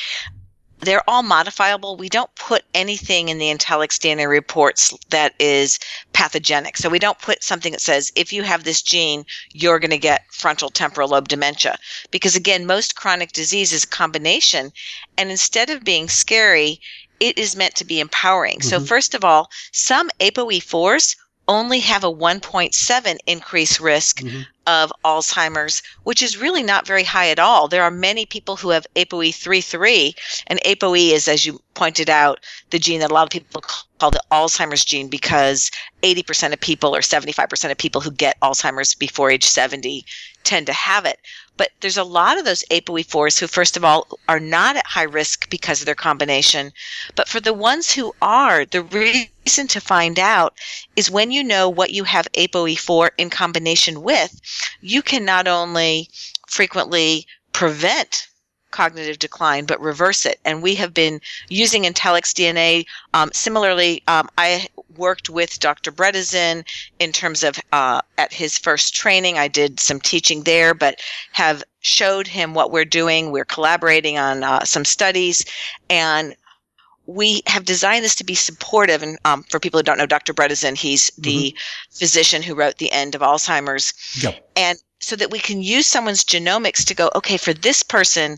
they're 0.82 1.08
all 1.10 1.24
modifiable. 1.24 1.96
We 1.96 2.10
don't 2.10 2.34
put 2.36 2.64
anything 2.74 3.30
in 3.30 3.38
the 3.38 3.54
IntellxxDNA 3.54 4.28
reports 4.28 4.98
that 5.10 5.34
is 5.40 5.80
pathogenic. 6.14 6.78
So 6.78 6.90
we 6.90 7.00
don't 7.00 7.20
put 7.20 7.44
something 7.44 7.72
that 7.72 7.82
says 7.82 8.12
if 8.16 8.34
you 8.34 8.44
have 8.44 8.64
this 8.64 8.82
gene, 8.82 9.26
you're 9.54 9.80
going 9.80 9.92
to 9.92 9.98
get 9.98 10.26
frontal 10.32 10.70
temporal 10.70 11.10
lobe 11.10 11.28
dementia. 11.28 11.78
Because 12.10 12.36
again, 12.36 12.66
most 12.66 12.96
chronic 12.96 13.32
disease 13.32 13.72
is 13.72 13.84
a 13.84 13.88
combination. 13.88 14.72
And 15.18 15.30
instead 15.30 15.70
of 15.70 15.84
being 15.84 16.10
scary, 16.10 16.82
it 17.20 17.38
is 17.38 17.56
meant 17.56 17.76
to 17.76 17.86
be 17.86 18.00
empowering. 18.00 18.60
Mm-hmm. 18.60 18.70
So 18.70 18.80
first 18.80 19.14
of 19.14 19.24
all, 19.24 19.50
some 19.72 20.10
ApoE4s 20.20 21.16
only 21.48 21.80
have 21.80 22.04
a 22.04 22.12
1.7 22.12 23.18
increase 23.28 23.80
risk 23.80 24.20
mm-hmm. 24.20 24.42
of 24.68 24.94
Alzheimer's, 25.04 25.82
which 26.04 26.22
is 26.22 26.38
really 26.38 26.64
not 26.64 26.88
very 26.88 27.04
high 27.04 27.30
at 27.30 27.40
all. 27.40 27.68
There 27.68 27.84
are 27.84 27.92
many 27.92 28.26
people 28.26 28.56
who 28.56 28.70
have 28.70 28.88
ApoE33, 28.96 30.14
and 30.48 30.60
ApoE 30.62 31.12
is, 31.12 31.28
as 31.28 31.46
you 31.46 31.62
pointed 31.74 32.10
out, 32.10 32.40
the 32.70 32.80
gene 32.80 33.00
that 33.00 33.12
a 33.12 33.14
lot 33.14 33.24
of 33.24 33.30
people 33.30 33.62
call 34.00 34.12
the 34.12 34.24
Alzheimer's 34.32 34.86
gene 34.86 35.08
because 35.08 35.72
80% 36.04 36.54
of 36.54 36.60
people 36.60 36.96
or 36.96 37.02
75% 37.02 37.72
of 37.72 37.78
people 37.78 38.02
who 38.02 38.12
get 38.12 38.40
Alzheimer's 38.42 38.96
before 38.96 39.32
age 39.32 39.46
70 39.46 40.06
tend 40.44 40.68
to 40.68 40.74
have 40.74 41.06
it. 41.06 41.20
But 41.58 41.72
there's 41.82 41.98
a 41.98 42.04
lot 42.04 42.38
of 42.38 42.46
those 42.46 42.64
ApoE4s 42.72 43.40
who, 43.40 43.48
first 43.48 43.78
of 43.78 43.84
all, 43.84 44.08
are 44.28 44.40
not 44.40 44.78
at 44.78 44.88
high 44.88 45.04
risk 45.04 45.50
because 45.50 45.82
of 45.82 45.86
their 45.86 45.96
combination. 45.96 46.72
But 47.16 47.28
for 47.28 47.40
the 47.40 47.54
ones 47.54 47.92
who 47.92 48.16
are, 48.22 48.66
the 48.66 48.84
reason 48.84 49.68
to 49.68 49.82
find 49.82 50.18
out 50.18 50.56
is 50.96 51.12
when 51.12 51.32
you 51.32 51.44
know 51.44 51.70
what 51.70 51.92
you 51.92 52.06
have 52.06 52.28
ApoE4 52.34 53.12
in 53.18 53.30
combination 53.30 54.02
with, 54.02 54.40
you 54.80 55.02
can 55.02 55.26
not 55.26 55.48
only 55.48 56.10
frequently 56.48 57.28
prevent 57.54 58.28
cognitive 58.72 59.20
decline, 59.20 59.66
but 59.66 59.80
reverse 59.80 60.26
it. 60.26 60.40
And 60.46 60.64
we 60.64 60.76
have 60.76 60.94
been 60.94 61.22
using 61.50 61.84
IntellxxDNA. 61.84 62.86
Um, 63.14 63.30
similarly, 63.34 64.04
um, 64.08 64.30
I 64.38 64.68
worked 64.98 65.30
with 65.30 65.60
Dr. 65.60 65.92
Bredesen 65.92 66.66
in 67.00 67.12
terms 67.12 67.44
of 67.44 67.60
uh, 67.72 68.02
at 68.18 68.34
his 68.34 68.58
first 68.58 68.96
training. 68.96 69.38
I 69.38 69.48
did 69.48 69.80
some 69.80 70.00
teaching 70.00 70.44
there, 70.44 70.74
but 70.74 71.00
have 71.32 71.64
showed 71.82 72.28
him 72.28 72.54
what 72.54 72.72
we're 72.72 72.86
doing. 72.86 73.32
We're 73.32 73.46
collaborating 73.46 74.18
on 74.18 74.44
uh, 74.44 74.64
some 74.64 74.86
studies 74.86 75.46
and 75.90 76.36
we 77.08 77.42
have 77.48 77.66
designed 77.66 78.06
this 78.06 78.16
to 78.16 78.24
be 78.24 78.36
supportive. 78.36 79.04
And 79.04 79.18
um, 79.26 79.44
for 79.44 79.60
people 79.60 79.80
who 79.80 79.84
don't 79.84 79.98
know 79.98 80.06
Dr. 80.06 80.34
Bredesen, 80.34 80.78
he's 80.78 81.12
the 81.18 81.52
mm-hmm. 81.52 81.98
physician 81.98 82.42
who 82.42 82.56
wrote 82.56 82.78
The 82.78 82.92
End 82.92 83.16
of 83.16 83.22
Alzheimer's. 83.22 83.94
Yep. 84.22 84.52
And 84.56 84.78
so 85.02 85.16
that 85.16 85.32
we 85.32 85.40
can 85.40 85.62
use 85.62 85.88
someone's 85.88 86.24
genomics 86.24 86.86
to 86.86 86.94
go, 86.94 87.10
okay, 87.16 87.36
for 87.36 87.54
this 87.54 87.84
person, 87.84 88.38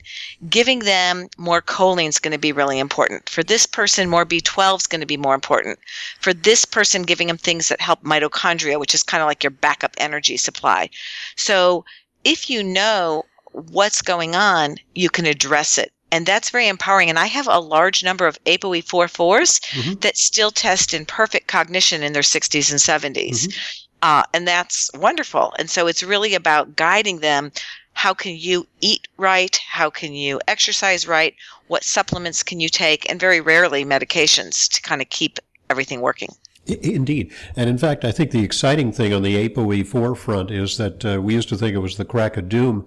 giving 0.49 0.79
them 0.79 1.27
more 1.37 1.61
choline 1.61 2.07
is 2.07 2.19
going 2.19 2.31
to 2.31 2.37
be 2.37 2.53
really 2.53 2.79
important. 2.79 3.29
For 3.29 3.43
this 3.43 3.65
person, 3.65 4.09
more 4.09 4.25
B12 4.25 4.79
is 4.79 4.87
going 4.87 5.01
to 5.01 5.07
be 5.07 5.17
more 5.17 5.35
important. 5.35 5.77
For 6.19 6.33
this 6.33 6.65
person, 6.65 7.03
giving 7.03 7.27
them 7.27 7.37
things 7.37 7.67
that 7.67 7.81
help 7.81 8.01
mitochondria, 8.03 8.79
which 8.79 8.95
is 8.95 9.03
kind 9.03 9.21
of 9.21 9.27
like 9.27 9.43
your 9.43 9.51
backup 9.51 9.93
energy 9.97 10.37
supply. 10.37 10.89
So 11.35 11.83
if 12.23 12.49
you 12.49 12.63
know 12.63 13.25
what's 13.51 14.01
going 14.01 14.35
on, 14.35 14.77
you 14.95 15.09
can 15.09 15.25
address 15.25 15.77
it. 15.77 15.91
And 16.11 16.25
that's 16.25 16.51
very 16.51 16.67
empowering. 16.67 17.09
And 17.09 17.17
I 17.17 17.25
have 17.25 17.47
a 17.47 17.59
large 17.59 18.03
number 18.03 18.27
of 18.27 18.41
ApoE44s 18.45 19.59
mm-hmm. 19.59 19.93
that 20.01 20.15
still 20.15 20.51
test 20.51 20.93
in 20.93 21.05
perfect 21.05 21.47
cognition 21.47 22.03
in 22.03 22.13
their 22.13 22.21
60s 22.21 22.69
and 22.71 22.79
70s. 23.15 23.47
Mm-hmm. 23.47 23.82
Uh, 24.03 24.21
and 24.33 24.45
that's 24.45 24.91
wonderful. 24.95 25.53
And 25.57 25.69
so 25.69 25.87
it's 25.87 26.03
really 26.03 26.35
about 26.35 26.75
guiding 26.75 27.21
them. 27.21 27.53
How 27.93 28.13
can 28.13 28.35
you 28.35 28.67
eat 28.81 29.07
right? 29.17 29.57
How 29.65 29.89
can 29.89 30.13
you 30.13 30.41
exercise 30.49 31.07
right? 31.07 31.33
What 31.67 31.85
supplements 31.85 32.43
can 32.43 32.59
you 32.59 32.67
take? 32.67 33.09
And 33.09 33.17
very 33.17 33.39
rarely 33.39 33.85
medications 33.85 34.69
to 34.73 34.81
kind 34.81 35.01
of 35.01 35.09
keep 35.09 35.39
everything 35.69 36.01
working. 36.01 36.35
Indeed. 36.65 37.31
And 37.55 37.69
in 37.69 37.77
fact, 37.77 38.03
I 38.03 38.11
think 38.11 38.31
the 38.31 38.43
exciting 38.43 38.91
thing 38.91 39.13
on 39.13 39.21
the 39.21 39.47
ApoE4 39.47 40.17
front 40.17 40.51
is 40.51 40.77
that 40.77 41.05
uh, 41.05 41.21
we 41.21 41.33
used 41.33 41.49
to 41.49 41.57
think 41.57 41.73
it 41.73 41.79
was 41.79 41.95
the 41.95 42.05
crack 42.05 42.35
of 42.35 42.49
doom. 42.49 42.85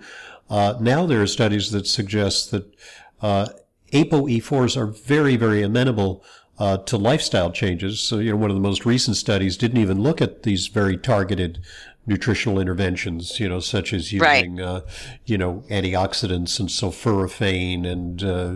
Uh, 0.50 0.74
now 0.80 1.06
there 1.06 1.22
are 1.22 1.26
studies 1.26 1.70
that 1.70 1.86
suggest 1.86 2.50
that 2.50 2.74
uh, 3.22 3.48
ApoE4s 3.90 4.76
are 4.76 4.86
very, 4.86 5.36
very 5.36 5.62
amenable 5.62 6.22
uh, 6.58 6.78
to 6.78 6.96
lifestyle 6.96 7.50
changes. 7.50 8.00
So, 8.00 8.18
you 8.18 8.30
know, 8.30 8.36
one 8.36 8.50
of 8.50 8.56
the 8.56 8.62
most 8.62 8.86
recent 8.86 9.16
studies 9.16 9.56
didn't 9.56 9.78
even 9.78 10.02
look 10.02 10.20
at 10.20 10.42
these 10.42 10.68
very 10.68 10.96
targeted 10.96 11.60
nutritional 12.06 12.60
interventions, 12.60 13.40
you 13.40 13.48
know, 13.48 13.58
such 13.58 13.92
as 13.92 14.12
using, 14.12 14.56
right. 14.56 14.64
uh, 14.64 14.80
you 15.24 15.36
know, 15.36 15.64
antioxidants 15.70 16.60
and 16.60 16.68
sulforaphane 16.68 17.84
and, 17.84 18.22
uh, 18.22 18.54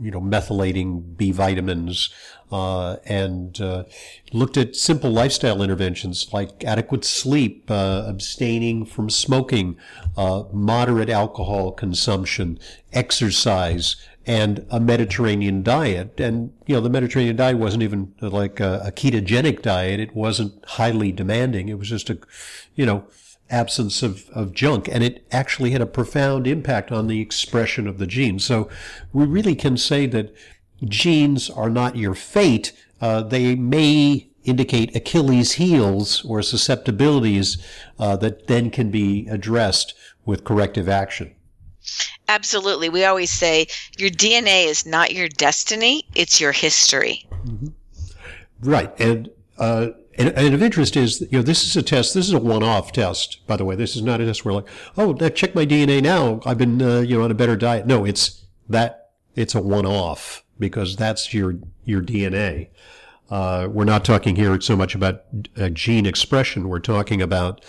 you 0.00 0.10
know, 0.10 0.20
methylating 0.20 1.16
B 1.16 1.32
vitamins, 1.32 2.10
uh, 2.52 2.96
and 3.04 3.60
uh, 3.60 3.82
looked 4.32 4.56
at 4.56 4.76
simple 4.76 5.10
lifestyle 5.10 5.60
interventions 5.60 6.32
like 6.32 6.62
adequate 6.64 7.04
sleep, 7.04 7.68
uh, 7.68 8.04
abstaining 8.06 8.86
from 8.86 9.10
smoking, 9.10 9.76
uh, 10.16 10.44
moderate 10.52 11.10
alcohol 11.10 11.72
consumption, 11.72 12.60
exercise, 12.92 13.96
and 14.26 14.66
a 14.70 14.80
Mediterranean 14.80 15.62
diet. 15.62 16.18
And, 16.18 16.52
you 16.66 16.74
know, 16.74 16.80
the 16.80 16.90
Mediterranean 16.90 17.36
diet 17.36 17.58
wasn't 17.58 17.82
even 17.82 18.14
like 18.20 18.60
a, 18.60 18.82
a, 18.86 18.92
ketogenic 18.92 19.62
diet. 19.62 20.00
It 20.00 20.14
wasn't 20.14 20.64
highly 20.64 21.12
demanding. 21.12 21.68
It 21.68 21.78
was 21.78 21.88
just 21.90 22.08
a, 22.08 22.18
you 22.74 22.86
know, 22.86 23.06
absence 23.50 24.02
of, 24.02 24.28
of 24.30 24.54
junk. 24.54 24.88
And 24.90 25.04
it 25.04 25.26
actually 25.30 25.72
had 25.72 25.82
a 25.82 25.86
profound 25.86 26.46
impact 26.46 26.90
on 26.90 27.06
the 27.06 27.20
expression 27.20 27.86
of 27.86 27.98
the 27.98 28.06
genes. 28.06 28.44
So 28.44 28.68
we 29.12 29.26
really 29.26 29.54
can 29.54 29.76
say 29.76 30.06
that 30.06 30.34
genes 30.84 31.50
are 31.50 31.70
not 31.70 31.96
your 31.96 32.14
fate. 32.14 32.72
Uh, 33.00 33.22
they 33.22 33.54
may 33.54 34.30
indicate 34.44 34.94
Achilles 34.96 35.52
heels 35.52 36.24
or 36.24 36.42
susceptibilities 36.42 37.62
uh, 37.98 38.16
that 38.16 38.46
then 38.46 38.70
can 38.70 38.90
be 38.90 39.26
addressed 39.28 39.94
with 40.24 40.44
corrective 40.44 40.88
action. 40.88 41.33
Absolutely. 42.28 42.88
We 42.88 43.04
always 43.04 43.30
say 43.30 43.66
your 43.98 44.10
DNA 44.10 44.66
is 44.66 44.86
not 44.86 45.12
your 45.12 45.28
destiny, 45.28 46.06
it's 46.14 46.40
your 46.40 46.52
history. 46.52 47.26
Mm-hmm. 47.46 47.68
Right. 48.62 48.98
And, 48.98 49.30
uh, 49.58 49.88
and, 50.16 50.28
and, 50.30 50.54
of 50.54 50.62
interest 50.62 50.96
is, 50.96 51.20
you 51.22 51.38
know, 51.38 51.42
this 51.42 51.64
is 51.64 51.76
a 51.76 51.82
test. 51.82 52.14
This 52.14 52.26
is 52.26 52.32
a 52.32 52.38
one-off 52.38 52.92
test, 52.92 53.46
by 53.46 53.56
the 53.56 53.64
way. 53.64 53.74
This 53.74 53.96
is 53.96 54.02
not 54.02 54.20
a 54.20 54.26
test 54.26 54.44
where 54.44 54.54
like, 54.54 54.68
oh, 54.96 55.12
check 55.30 55.54
my 55.54 55.66
DNA 55.66 56.02
now. 56.02 56.40
I've 56.46 56.58
been, 56.58 56.80
uh, 56.80 57.00
you 57.00 57.18
know, 57.18 57.24
on 57.24 57.30
a 57.30 57.34
better 57.34 57.56
diet. 57.56 57.86
No, 57.86 58.04
it's 58.04 58.44
that. 58.68 59.10
It's 59.34 59.54
a 59.54 59.60
one-off 59.60 60.44
because 60.58 60.94
that's 60.94 61.34
your 61.34 61.56
your 61.84 62.00
DNA. 62.00 62.68
Uh, 63.28 63.68
we're 63.70 63.84
not 63.84 64.04
talking 64.04 64.36
here 64.36 64.60
so 64.60 64.76
much 64.76 64.94
about 64.94 65.24
uh, 65.56 65.68
gene 65.70 66.06
expression. 66.06 66.68
We're 66.68 66.78
talking 66.78 67.20
about 67.20 67.64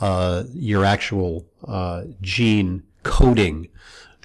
uh, 0.00 0.44
your 0.52 0.84
actual 0.84 1.46
uh, 1.66 2.04
gene 2.20 2.82
coding 3.02 3.68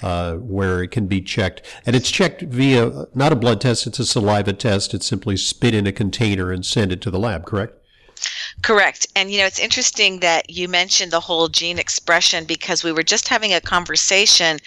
uh, 0.01 0.35
where 0.35 0.83
it 0.83 0.89
can 0.89 1.07
be 1.07 1.21
checked. 1.21 1.61
And 1.85 1.95
it's 1.95 2.11
checked 2.11 2.41
via 2.41 3.07
not 3.13 3.31
a 3.31 3.35
blood 3.35 3.61
test, 3.61 3.87
it's 3.87 3.99
a 3.99 4.05
saliva 4.05 4.53
test. 4.53 4.93
It's 4.93 5.05
simply 5.05 5.37
spit 5.37 5.73
in 5.73 5.87
a 5.87 5.91
container 5.91 6.51
and 6.51 6.65
send 6.65 6.91
it 6.91 7.01
to 7.01 7.11
the 7.11 7.19
lab, 7.19 7.45
correct? 7.45 7.77
Correct. 8.61 9.07
And 9.15 9.31
you 9.31 9.39
know, 9.39 9.45
it's 9.45 9.59
interesting 9.59 10.19
that 10.19 10.49
you 10.49 10.67
mentioned 10.67 11.11
the 11.11 11.19
whole 11.19 11.47
gene 11.47 11.79
expression 11.79 12.45
because 12.45 12.83
we 12.83 12.91
were 12.91 13.03
just 13.03 13.27
having 13.27 13.53
a 13.53 13.61
conversation 13.61 14.59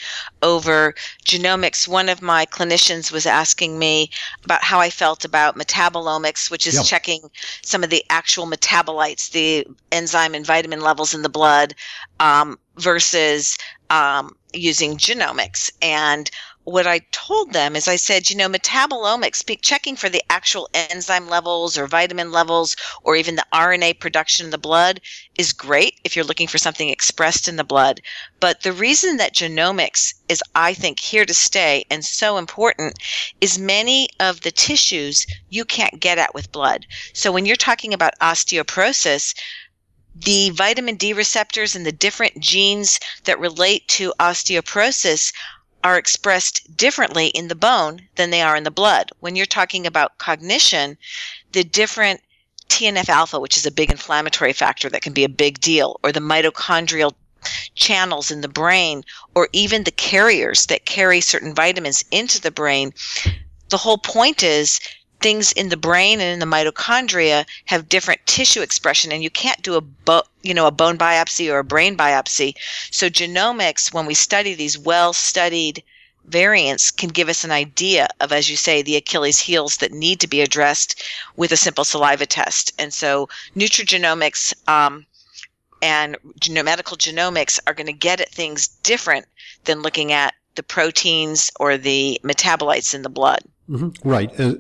over 0.43 0.95
genomics. 1.25 1.87
One 1.87 2.09
of 2.09 2.21
my 2.21 2.47
clinicians 2.47 3.13
was 3.13 3.27
asking 3.27 3.79
me 3.79 4.11
about 4.45 4.65
how 4.65 4.81
I 4.81 4.91
felt 4.91 5.25
about 5.25 5.57
metabolomics, 5.57 6.51
which 6.51 6.67
is 6.67 6.75
yep. 6.75 6.85
checking 6.85 7.31
some 7.63 7.85
of 7.85 7.91
the 7.91 8.05
actual 8.11 8.47
metabolites, 8.47 9.31
the 9.31 9.67
enzyme 9.93 10.35
and 10.35 10.45
vitamin 10.47 10.81
levels 10.81 11.15
in 11.15 11.23
the 11.23 11.29
blood, 11.29 11.75
um, 12.19 12.59
versus 12.77 13.57
um, 13.91 14.35
using 14.55 14.97
genomics. 14.97 15.71
And 15.83 16.31
what 16.65 16.87
I 16.87 17.01
told 17.13 17.53
them 17.53 17.77
is 17.77 17.87
I 17.87 17.97
said, 17.97 18.31
you 18.31 18.37
know, 18.37 18.49
metabolomics, 18.49 19.45
checking 19.61 19.97
for 19.97 20.09
the 20.09 20.23
actual 20.31 20.69
enzyme 20.73 21.29
levels 21.29 21.77
or 21.77 21.87
vitamin 21.87 22.33
levels 22.33 22.75
or 23.03 23.17
even 23.17 23.37
the 23.37 23.45
RNA 23.53 24.01
production 24.01 24.47
in 24.47 24.51
the 24.51 24.59
blood 24.59 25.01
is 25.37 25.53
great 25.53 26.01
if 26.05 26.17
you're 26.17 26.25
looking 26.25 26.49
for 26.49 26.57
something 26.57 26.89
expressed 26.89 27.49
in 27.49 27.57
the 27.57 27.65
blood. 27.65 28.01
But 28.41 28.63
the 28.63 28.73
reason 28.73 29.19
that 29.19 29.35
genomics 29.35 30.15
is, 30.29 30.43
I 30.55 30.73
think, 30.73 31.01
here 31.01 31.27
to 31.27 31.35
stay 31.35 31.85
and 31.91 32.03
so 32.05 32.39
important 32.39 32.99
is 33.43 33.59
many 33.59 34.09
of 34.19 34.41
the 34.41 34.53
tissues 34.53 35.27
you 35.51 35.67
can't 35.67 36.01
get 36.01 36.19
at 36.19 36.35
with 36.35 36.53
blood. 36.53 36.87
So 37.13 37.31
when 37.31 37.45
you're 37.45 37.57
talking 37.57 37.93
about 37.93 38.19
osteoporosis, 38.21 39.35
the 40.15 40.51
vitamin 40.51 40.97
D 40.97 41.13
receptors 41.13 41.75
and 41.75 41.85
the 41.85 41.93
different 41.93 42.39
genes 42.41 43.01
that 43.25 43.39
relate 43.41 43.89
to 43.89 44.15
osteoporosis 44.21 45.33
are 45.83 45.99
expressed 45.99 46.77
differently 46.77 47.27
in 47.29 47.49
the 47.49 47.55
bone 47.55 48.09
than 48.15 48.31
they 48.31 48.41
are 48.41 48.57
in 48.57 48.65
the 48.65 48.71
blood. 48.71 49.11
When 49.21 49.37
you're 49.37 49.45
talking 49.45 49.87
about 49.87 50.19
cognition, 50.19 50.97
the 51.53 51.63
different 51.63 52.23
TNF 52.69 53.09
alpha, 53.09 53.39
which 53.39 53.57
is 53.57 53.67
a 53.67 53.71
big 53.71 53.91
inflammatory 53.91 54.55
factor 54.55 54.89
that 54.89 55.03
can 55.03 55.13
be 55.13 55.25
a 55.25 55.29
big 55.29 55.61
deal, 55.61 56.01
or 56.03 56.11
the 56.11 56.21
mitochondrial 56.21 57.13
channels 57.75 58.31
in 58.31 58.41
the 58.41 58.49
brain, 58.49 59.05
or 59.35 59.49
even 59.53 59.85
the 59.85 59.91
carriers 59.91 60.67
that 60.67 60.87
carry 60.87 61.21
certain 61.21 61.55
vitamins 61.55 62.05
into 62.11 62.41
the 62.41 62.51
brain. 62.51 62.93
The 63.69 63.77
whole 63.77 63.99
point 63.99 64.43
is 64.43 64.81
things 65.25 65.53
in 65.53 65.71
the 65.71 65.77
brain 65.79 66.21
and 66.21 66.35
in 66.35 66.39
the 66.39 66.55
mitochondria 66.55 67.47
have 67.65 67.89
different 67.89 68.21
tissue 68.27 68.61
expression 68.61 69.11
and 69.11 69.23
you 69.23 69.31
can't 69.31 69.63
do 69.63 69.75
a 69.75 69.81
bo- 69.81 70.29
you 70.43 70.53
know 70.53 70.67
a 70.67 70.71
bone 70.71 70.99
biopsy 70.99 71.51
or 71.51 71.61
a 71.61 71.65
brain 71.65 71.97
biopsy. 71.97 72.55
So 72.91 73.09
genomics 73.09 73.91
when 73.91 74.05
we 74.05 74.13
study 74.13 74.53
these 74.53 74.77
well 74.77 75.15
studied 75.15 75.83
variants 76.27 76.91
can 76.91 77.09
give 77.09 77.31
us 77.31 77.43
an 77.43 77.51
idea 77.51 78.07
of 78.21 78.33
as 78.33 78.51
you 78.51 78.57
say 78.59 78.83
the 78.83 78.97
achilles 78.97 79.39
heels 79.39 79.79
that 79.79 79.93
need 79.93 80.21
to 80.21 80.29
be 80.29 80.43
addressed 80.43 81.03
with 81.37 81.53
a 81.53 81.57
simple 81.57 81.87
saliva 81.87 82.27
test. 82.27 82.75
And 82.79 82.93
so 82.93 83.31
nutrigenomics 83.57 84.53
um, 84.69 85.07
and 85.81 86.19
medical 86.51 86.99
genomics 86.99 87.59
are 87.67 87.73
going 87.73 87.87
to 87.87 87.95
get 87.95 88.21
at 88.21 88.29
things 88.29 88.69
different 88.69 89.25
than 89.65 89.81
looking 89.81 90.13
at 90.13 90.35
the 90.55 90.63
proteins 90.63 91.51
or 91.59 91.79
the 91.79 92.21
metabolites 92.23 92.95
in 92.95 93.01
the 93.01 93.09
blood. 93.09 93.41
Mm-hmm. 93.71 94.07
right. 94.07 94.31
Uh, 94.39 94.57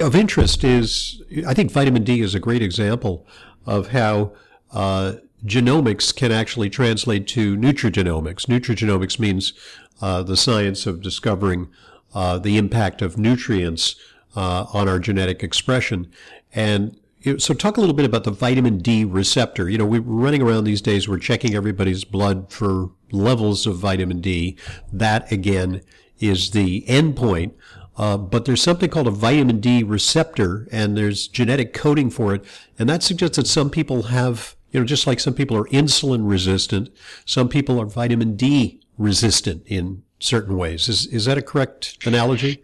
of 0.00 0.14
interest 0.14 0.64
is, 0.64 1.22
I 1.46 1.54
think 1.54 1.70
vitamin 1.70 2.04
D 2.04 2.20
is 2.20 2.34
a 2.34 2.40
great 2.40 2.62
example 2.62 3.26
of 3.66 3.88
how 3.88 4.32
uh, 4.72 5.14
genomics 5.44 6.14
can 6.14 6.32
actually 6.32 6.70
translate 6.70 7.26
to 7.28 7.56
nutrigenomics. 7.56 8.46
Nutrigenomics 8.46 9.18
means 9.18 9.52
uh, 10.00 10.22
the 10.22 10.36
science 10.36 10.86
of 10.86 11.02
discovering 11.02 11.68
uh, 12.14 12.38
the 12.38 12.56
impact 12.56 13.02
of 13.02 13.18
nutrients 13.18 13.96
uh, 14.36 14.66
on 14.72 14.88
our 14.88 14.98
genetic 14.98 15.42
expression. 15.42 16.10
And 16.54 16.98
so 17.38 17.52
talk 17.52 17.76
a 17.76 17.80
little 17.80 17.94
bit 17.94 18.06
about 18.06 18.24
the 18.24 18.30
vitamin 18.30 18.78
D 18.78 19.04
receptor. 19.04 19.68
You 19.68 19.78
know, 19.78 19.86
we're 19.86 20.00
running 20.00 20.42
around 20.42 20.64
these 20.64 20.80
days, 20.80 21.08
we're 21.08 21.18
checking 21.18 21.54
everybody's 21.54 22.04
blood 22.04 22.50
for 22.52 22.90
levels 23.10 23.66
of 23.66 23.76
vitamin 23.76 24.20
D. 24.20 24.56
That 24.92 25.30
again 25.32 25.82
is 26.20 26.50
the 26.50 26.82
endpoint 26.82 27.52
uh, 27.98 28.16
but 28.16 28.44
there's 28.44 28.62
something 28.62 28.88
called 28.88 29.08
a 29.08 29.12
vitamin 29.12 29.60
D 29.60 29.82
receptor, 29.82 30.68
and 30.70 30.96
there's 30.96 31.26
genetic 31.26 31.74
coding 31.74 32.10
for 32.10 32.32
it, 32.34 32.44
and 32.78 32.88
that 32.88 33.02
suggests 33.02 33.36
that 33.36 33.48
some 33.48 33.70
people 33.70 34.04
have, 34.04 34.54
you 34.70 34.78
know, 34.78 34.86
just 34.86 35.06
like 35.06 35.18
some 35.18 35.34
people 35.34 35.56
are 35.56 35.64
insulin 35.64 36.28
resistant, 36.28 36.90
some 37.26 37.48
people 37.48 37.80
are 37.80 37.86
vitamin 37.86 38.36
D 38.36 38.80
resistant 38.96 39.64
in 39.66 40.04
certain 40.20 40.56
ways. 40.56 40.88
Is 40.88 41.06
is 41.06 41.24
that 41.24 41.38
a 41.38 41.42
correct 41.42 42.06
analogy? 42.06 42.62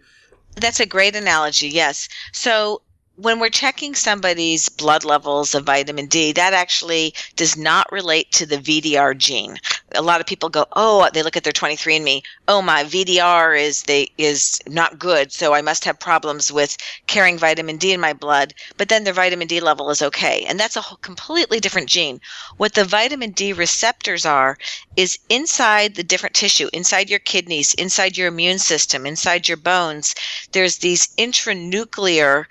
That's 0.55 0.79
a 0.79 0.85
great 0.85 1.17
analogy. 1.17 1.67
Yes. 1.67 2.07
So 2.31 2.81
when 3.17 3.39
we're 3.39 3.49
checking 3.49 3.95
somebody's 3.95 4.69
blood 4.69 5.05
levels 5.05 5.55
of 5.55 5.65
vitamin 5.65 6.07
D, 6.07 6.31
that 6.33 6.53
actually 6.53 7.13
does 7.35 7.57
not 7.57 7.91
relate 7.91 8.31
to 8.33 8.45
the 8.45 8.57
VDR 8.57 9.17
gene. 9.17 9.57
A 9.95 10.01
lot 10.01 10.21
of 10.21 10.27
people 10.27 10.49
go, 10.49 10.65
"Oh, 10.73 11.09
they 11.13 11.23
look 11.23 11.37
at 11.37 11.43
their 11.43 11.53
23andMe. 11.53 12.21
Oh, 12.47 12.61
my 12.61 12.83
VDR 12.83 13.55
is 13.55 13.83
they 13.83 14.11
is 14.17 14.61
not 14.67 14.99
good, 14.99 15.31
so 15.31 15.53
I 15.53 15.61
must 15.61 15.85
have 15.85 15.99
problems 15.99 16.51
with 16.51 16.77
carrying 17.07 17.37
vitamin 17.37 17.77
D 17.77 17.93
in 17.93 17.99
my 17.99 18.13
blood." 18.13 18.53
But 18.77 18.89
then 18.89 19.03
their 19.03 19.13
vitamin 19.13 19.47
D 19.47 19.59
level 19.59 19.89
is 19.89 20.01
okay, 20.01 20.45
and 20.45 20.59
that's 20.59 20.75
a 20.75 20.83
completely 21.01 21.59
different 21.59 21.89
gene. 21.89 22.21
What 22.57 22.73
the 22.73 22.85
vitamin 22.85 23.31
D 23.31 23.53
receptors 23.53 24.25
are 24.25 24.57
is 24.95 25.17
inside 25.29 25.95
the 25.95 26.03
different 26.03 26.35
tissue, 26.35 26.69
inside 26.73 27.09
your 27.09 27.19
kidneys, 27.19 27.73
inside 27.73 28.17
your 28.17 28.27
immune 28.27 28.59
system, 28.59 29.05
inside 29.05 29.47
your 29.47 29.57
bones. 29.57 30.13
There's 30.51 30.77
these 30.77 31.07
intranuclear 31.17 32.45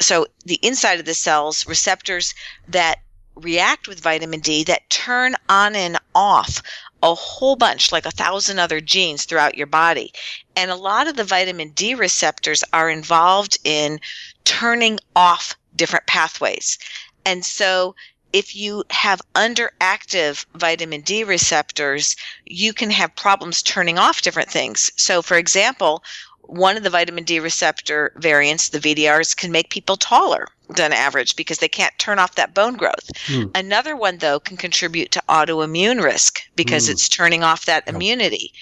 so 0.00 0.26
the 0.44 0.58
inside 0.62 1.00
of 1.00 1.06
the 1.06 1.14
cells 1.14 1.66
receptors 1.66 2.34
that 2.68 3.00
react 3.34 3.86
with 3.86 4.00
vitamin 4.00 4.40
D 4.40 4.64
that 4.64 4.88
turn 4.88 5.34
on 5.48 5.76
and 5.76 5.98
off 6.14 6.62
a 7.02 7.14
whole 7.14 7.56
bunch 7.56 7.92
like 7.92 8.06
a 8.06 8.10
thousand 8.10 8.58
other 8.58 8.80
genes 8.80 9.24
throughout 9.24 9.56
your 9.56 9.66
body 9.66 10.12
and 10.56 10.70
a 10.70 10.76
lot 10.76 11.06
of 11.06 11.16
the 11.16 11.24
vitamin 11.24 11.70
D 11.70 11.94
receptors 11.94 12.64
are 12.72 12.90
involved 12.90 13.58
in 13.64 14.00
turning 14.44 14.98
off 15.14 15.56
different 15.74 16.06
pathways 16.06 16.78
and 17.24 17.44
so 17.44 17.94
if 18.32 18.54
you 18.54 18.84
have 18.90 19.22
underactive 19.34 20.44
vitamin 20.54 21.00
D 21.00 21.24
receptors, 21.24 22.16
you 22.44 22.74
can 22.74 22.90
have 22.90 23.16
problems 23.16 23.62
turning 23.62 23.98
off 23.98 24.20
different 24.20 24.50
things. 24.50 24.90
So, 24.96 25.22
for 25.22 25.38
example, 25.38 26.04
one 26.46 26.76
of 26.76 26.82
the 26.82 26.90
vitamin 26.90 27.24
D 27.24 27.40
receptor 27.40 28.12
variants, 28.16 28.68
the 28.68 28.78
VDRs, 28.78 29.36
can 29.36 29.52
make 29.52 29.70
people 29.70 29.96
taller 29.96 30.48
than 30.68 30.92
average 30.92 31.36
because 31.36 31.58
they 31.58 31.68
can't 31.68 31.96
turn 31.98 32.18
off 32.18 32.34
that 32.34 32.54
bone 32.54 32.74
growth. 32.74 33.10
Hmm. 33.26 33.44
Another 33.54 33.96
one, 33.96 34.18
though, 34.18 34.40
can 34.40 34.56
contribute 34.56 35.12
to 35.12 35.22
autoimmune 35.28 36.02
risk 36.02 36.40
because 36.56 36.86
hmm. 36.86 36.92
it's 36.92 37.08
turning 37.08 37.44
off 37.44 37.66
that 37.66 37.86
immunity. 37.88 38.52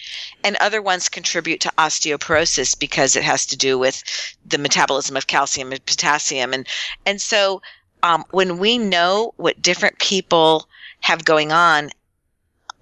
And 0.43 0.57
other 0.57 0.83
ones 0.83 1.09
contribute 1.09 1.61
to 1.63 1.73
osteoporosis 1.79 2.79
because 2.79 3.17
it 3.17 3.23
has 3.23 3.47
to 3.47 3.57
do 3.57 3.79
with 3.79 4.03
the 4.45 4.59
metabolism 4.59 5.17
of 5.17 5.27
calcium 5.27 5.73
and 5.73 5.85
potassium. 5.87 6.53
And, 6.53 6.67
and 7.07 7.21
so 7.21 7.63
um, 8.03 8.25
when 8.31 8.59
we 8.59 8.77
know 8.77 9.33
what 9.37 9.63
different 9.63 9.99
people 9.99 10.69
have 11.01 11.25
going 11.25 11.53
on, 11.53 11.91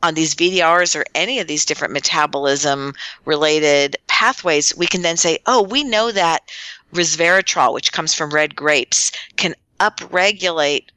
on 0.02 0.14
these 0.14 0.34
VDRs 0.34 0.98
or 0.98 1.04
any 1.14 1.38
of 1.38 1.46
these 1.46 1.64
different 1.64 1.92
metabolism 1.92 2.94
related 3.24 3.96
pathways, 4.06 4.76
we 4.76 4.86
can 4.86 5.02
then 5.02 5.16
say, 5.16 5.38
oh, 5.46 5.62
we 5.62 5.84
know 5.84 6.10
that 6.10 6.50
resveratrol, 6.92 7.72
which 7.72 7.92
comes 7.92 8.14
from 8.14 8.30
red 8.30 8.54
grapes, 8.54 9.12
can 9.36 9.54
upregulate 9.80 10.88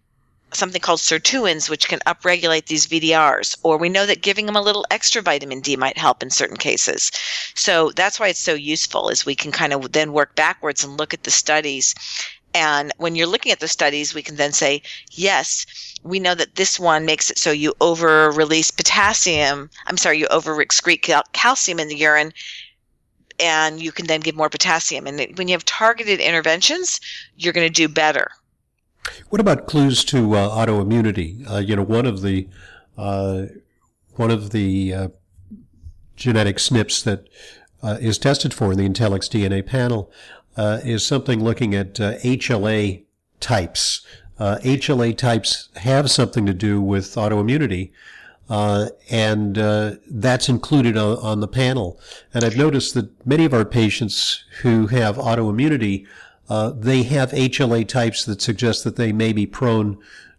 something 0.54 0.82
called 0.82 1.00
sirtuins, 1.00 1.70
which 1.70 1.88
can 1.88 2.00
upregulate 2.08 2.68
these 2.68 2.88
VDRs. 2.88 3.58
Or 3.64 3.78
we 3.78 3.90
know 3.90 4.06
that 4.06 4.22
giving 4.22 4.46
them 4.46 4.56
a 4.56 4.62
little 4.62 4.86
extra 4.90 5.22
vitamin 5.22 5.60
D 5.60 5.76
might 5.76 5.98
help 5.98 6.24
in 6.24 6.30
certain 6.30 6.58
cases. 6.58 7.12
So 7.56 7.92
that's 7.96 8.20
why 8.20 8.30
it's 8.30 8.40
so 8.40 8.54
useful 8.54 9.10
is 9.10 9.26
we 9.26 9.36
can 9.36 9.52
kind 9.52 9.74
of 9.74 9.92
then 9.92 10.14
work 10.14 10.36
backwards 10.36 10.84
and 10.84 10.98
look 10.98 11.14
at 11.14 11.24
the 11.24 11.32
studies. 11.32 11.94
And 12.56 12.94
when 12.96 13.16
you're 13.16 13.28
looking 13.28 13.52
at 13.52 13.60
the 13.60 13.68
studies, 13.68 14.16
we 14.16 14.24
can 14.24 14.38
then 14.38 14.54
say, 14.54 14.82
yes, 15.12 15.66
we 16.04 16.22
know 16.22 16.34
that 16.36 16.56
this 16.56 16.80
one 16.80 17.06
makes 17.06 17.30
it 17.30 17.38
so 17.38 17.52
you 17.52 17.74
over 17.82 18.32
release 18.32 18.72
potassium. 18.72 19.70
I'm 19.88 19.98
sorry, 19.98 20.20
you 20.20 20.28
over 20.28 20.56
excrete 20.64 21.02
cal- 21.02 21.26
calcium 21.34 21.82
in 21.82 21.90
the 21.90 21.98
urine, 21.98 22.32
and 23.42 23.82
you 23.82 23.92
can 23.92 24.08
then 24.08 24.22
give 24.22 24.36
more 24.36 24.50
potassium. 24.50 25.06
And 25.06 25.38
when 25.38 25.50
you 25.50 25.52
have 25.52 25.66
targeted 25.66 26.22
interventions, 26.22 27.02
you're 27.36 27.52
going 27.52 27.68
to 27.68 27.74
do 27.74 27.90
better. 27.90 28.30
What 29.28 29.42
about 29.42 29.68
clues 29.68 30.06
to 30.06 30.36
uh, 30.36 30.50
autoimmunity? 30.50 31.46
Uh, 31.52 31.58
you 31.58 31.76
know, 31.76 31.84
one 31.84 32.06
of 32.06 32.22
the 32.22 32.48
uh, 32.98 33.48
one 34.12 34.32
of 34.32 34.52
the 34.52 34.94
uh, 34.94 35.08
genetic 36.16 36.56
SNPs 36.56 37.04
that 37.04 37.28
uh, 37.84 37.98
is 38.00 38.18
tested 38.18 38.54
for 38.54 38.72
in 38.72 38.78
the 38.78 38.88
IntellxxDNA 38.88 39.66
panel 39.66 40.10
is 40.58 41.06
something 41.06 41.44
looking 41.44 41.76
at 41.76 41.96
HLA 41.96 43.04
types. 43.40 44.06
Uh, 44.38 44.58
HLA 44.64 45.18
types 45.18 45.70
have 45.78 46.12
something 46.12 46.46
to 46.46 46.54
do 46.54 46.82
with 46.82 47.16
autoimmunity, 47.16 47.92
uh, 48.50 48.88
and 49.10 49.58
uh, 49.58 49.96
that's 50.10 50.50
included 50.50 50.98
on, 50.98 51.18
on, 51.20 51.40
the 51.40 51.48
panel. 51.48 52.00
And 52.34 52.44
I've 52.44 52.58
noticed 52.58 52.94
that 52.96 53.26
many 53.26 53.46
of 53.46 53.54
our 53.54 53.66
patients 53.66 54.44
who 54.62 54.88
have 54.88 55.16
autoimmunity, 55.16 56.06
uh, 56.50 56.72
they 56.72 57.04
have 57.04 57.32
HLA 57.32 57.88
types 57.88 58.26
that 58.26 58.42
suggest 58.42 58.84
that 58.84 58.98
they 58.98 59.12
may 59.14 59.32
be 59.32 59.46
prone 59.46 59.98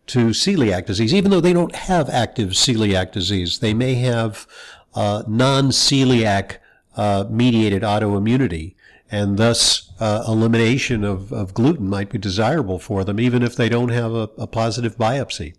to 0.09 0.27
celiac 0.29 0.87
disease, 0.87 1.15
even 1.15 1.31
though 1.31 1.41
they 1.41 1.55
don't 1.55 1.75
have 1.75 2.09
active 2.11 2.51
celiac 2.51 3.13
disease. 3.13 3.59
They 3.59 3.75
may 3.75 3.95
have 3.95 4.47
uh, 4.95 5.25
non-celiac 5.27 6.59
uh, 6.97 7.25
mediated 7.29 7.83
autoimmunity 7.83 8.76
and 9.11 9.39
thus 9.39 9.93
uh, 10.01 10.25
elimination 10.27 11.05
of, 11.05 11.33
of 11.33 11.55
gluten 11.55 11.89
might 11.89 12.11
be 12.11 12.19
desirable 12.19 12.79
for 12.79 13.05
them, 13.05 13.21
even 13.21 13.43
if 13.43 13.57
they 13.57 13.69
don't 13.69 13.91
have 13.91 14.13
a, 14.13 14.29
a 14.39 14.47
positive 14.47 14.97
biopsy. 14.97 15.55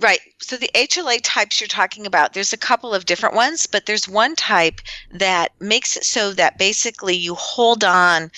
Right. 0.00 0.20
So 0.40 0.56
the 0.56 0.70
HLA 0.74 1.20
types 1.22 1.60
you're 1.60 1.68
talking 1.68 2.06
about, 2.06 2.32
there's 2.32 2.52
a 2.52 2.58
couple 2.58 2.94
of 2.94 3.04
different 3.04 3.34
ones, 3.34 3.66
but 3.66 3.86
there's 3.86 4.08
one 4.08 4.36
type 4.36 4.80
that 5.12 5.52
makes 5.60 5.96
it 5.96 6.04
so 6.04 6.32
that 6.34 6.56
basically 6.56 7.16
you 7.16 7.34
hold 7.34 7.82
on 7.82 8.30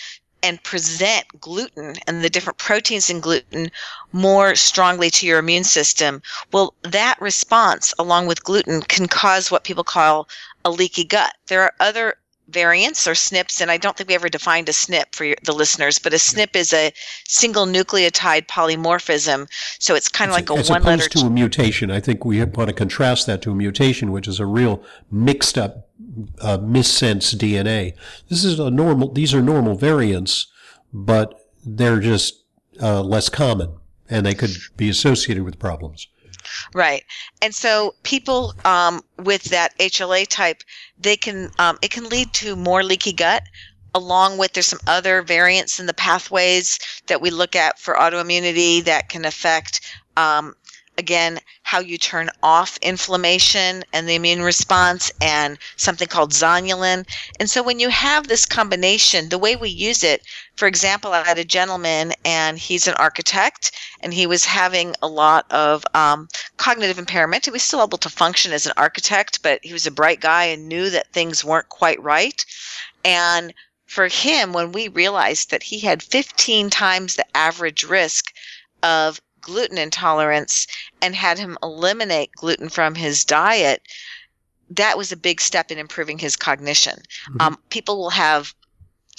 and 0.42 0.62
present 0.62 1.26
gluten 1.38 1.96
and 2.06 2.24
the 2.24 2.30
different 2.30 2.59
proteins 2.59 3.11
in 3.11 3.20
gluten 3.20 3.70
more 4.12 4.54
strongly 4.54 5.11
to 5.11 5.26
your 5.26 5.38
immune 5.38 5.64
system. 5.64 6.22
Well, 6.50 6.74
that 6.83 7.20
response 7.20 7.92
along 7.98 8.26
with 8.26 8.44
gluten 8.44 8.80
can 8.80 9.06
cause 9.06 9.50
what 9.50 9.64
people 9.64 9.85
call 9.85 10.28
a 10.64 10.70
leaky 10.70 11.04
gut. 11.04 11.35
There 11.48 11.62
are 11.62 11.74
other 11.78 12.14
variants 12.50 13.06
or 13.06 13.12
SNPs, 13.12 13.60
and 13.60 13.70
I 13.70 13.76
don't 13.76 13.96
think 13.96 14.08
we 14.08 14.14
ever 14.14 14.28
defined 14.28 14.68
a 14.68 14.72
SNP 14.72 15.14
for 15.14 15.24
your, 15.24 15.36
the 15.42 15.52
listeners, 15.52 15.98
but 15.98 16.12
a 16.12 16.16
SNP 16.16 16.56
is 16.56 16.72
a 16.72 16.92
single 17.28 17.66
nucleotide 17.66 18.46
polymorphism. 18.46 19.48
So 19.78 19.94
it's 19.94 20.08
kind 20.08 20.30
of 20.30 20.34
like 20.34 20.50
a, 20.50 20.54
as 20.54 20.70
one 20.70 20.82
letter. 20.82 21.02
As 21.02 21.08
to 21.08 21.26
a 21.26 21.30
mutation. 21.30 21.90
I 21.90 22.00
think 22.00 22.24
we 22.24 22.42
want 22.44 22.68
to 22.68 22.74
contrast 22.74 23.26
that 23.26 23.42
to 23.42 23.52
a 23.52 23.54
mutation, 23.54 24.12
which 24.12 24.28
is 24.28 24.40
a 24.40 24.46
real 24.46 24.82
mixed 25.10 25.56
up, 25.56 25.88
uh, 26.40 26.58
missense 26.58 27.34
DNA. 27.34 27.94
This 28.28 28.44
is 28.44 28.58
a 28.58 28.70
normal, 28.70 29.12
these 29.12 29.34
are 29.34 29.42
normal 29.42 29.74
variants, 29.74 30.46
but 30.92 31.40
they're 31.64 32.00
just 32.00 32.44
uh, 32.82 33.02
less 33.02 33.28
common 33.28 33.74
and 34.08 34.26
they 34.26 34.34
could 34.34 34.56
be 34.76 34.88
associated 34.88 35.44
with 35.44 35.58
problems. 35.58 36.08
Right. 36.74 37.04
And 37.42 37.54
so 37.54 37.94
people 38.02 38.54
um, 38.64 39.02
with 39.18 39.44
that 39.44 39.76
HLA 39.78 40.26
type, 40.28 40.62
they 40.98 41.16
can 41.16 41.50
um, 41.58 41.78
it 41.82 41.90
can 41.90 42.08
lead 42.08 42.32
to 42.34 42.56
more 42.56 42.82
leaky 42.82 43.12
gut. 43.12 43.42
Along 43.92 44.38
with 44.38 44.52
there's 44.52 44.68
some 44.68 44.78
other 44.86 45.20
variants 45.20 45.80
in 45.80 45.86
the 45.86 45.94
pathways 45.94 46.78
that 47.08 47.20
we 47.20 47.30
look 47.30 47.56
at 47.56 47.78
for 47.78 47.94
autoimmunity 47.94 48.84
that 48.84 49.08
can 49.08 49.24
affect 49.24 49.80
um, 50.16 50.54
again 51.00 51.40
how 51.62 51.80
you 51.80 51.98
turn 51.98 52.30
off 52.42 52.78
inflammation 52.82 53.82
and 53.92 54.08
the 54.08 54.14
immune 54.14 54.42
response 54.42 55.10
and 55.20 55.58
something 55.76 56.06
called 56.06 56.30
zonulin. 56.30 57.08
And 57.40 57.50
so 57.50 57.62
when 57.62 57.80
you 57.80 57.88
have 57.88 58.28
this 58.28 58.46
combination 58.46 59.28
the 59.30 59.38
way 59.38 59.56
we 59.56 59.70
use 59.70 60.04
it 60.04 60.22
for 60.56 60.68
example 60.68 61.12
i 61.12 61.24
had 61.24 61.38
a 61.38 61.44
gentleman 61.44 62.12
and 62.24 62.58
he's 62.58 62.86
an 62.86 62.94
architect 62.94 63.72
and 64.00 64.12
he 64.12 64.26
was 64.26 64.44
having 64.44 64.94
a 65.02 65.08
lot 65.08 65.50
of 65.50 65.84
um, 65.94 66.28
cognitive 66.58 66.98
impairment. 66.98 67.46
He 67.46 67.50
was 67.50 67.62
still 67.62 67.82
able 67.82 67.98
to 67.98 68.10
function 68.10 68.52
as 68.52 68.66
an 68.66 68.72
architect 68.76 69.42
but 69.42 69.58
he 69.62 69.72
was 69.72 69.86
a 69.86 69.90
bright 69.90 70.20
guy 70.20 70.44
and 70.44 70.68
knew 70.68 70.90
that 70.90 71.12
things 71.12 71.44
weren't 71.44 71.68
quite 71.70 72.00
right. 72.02 72.44
And 73.04 73.54
for 73.86 74.06
him 74.06 74.52
when 74.52 74.70
we 74.70 74.86
realized 74.86 75.50
that 75.50 75.64
he 75.64 75.80
had 75.80 76.02
15 76.02 76.70
times 76.70 77.16
the 77.16 77.36
average 77.36 77.82
risk 77.82 78.32
of 78.82 79.20
gluten 79.40 79.79
intolerance 79.79 80.66
and 81.03 81.14
had 81.14 81.38
him 81.38 81.57
eliminate 81.62 82.33
gluten 82.33 82.68
from 82.68 82.94
his 82.94 83.24
diet, 83.24 83.83
that 84.70 84.96
was 84.96 85.11
a 85.11 85.16
big 85.16 85.40
step 85.40 85.70
in 85.70 85.79
improving 85.79 86.18
his 86.18 86.37
cognition. 86.37 87.03
Mm-hmm. 87.31 87.40
Um, 87.40 87.59
people 87.70 87.98
will 87.98 88.11
have 88.11 88.55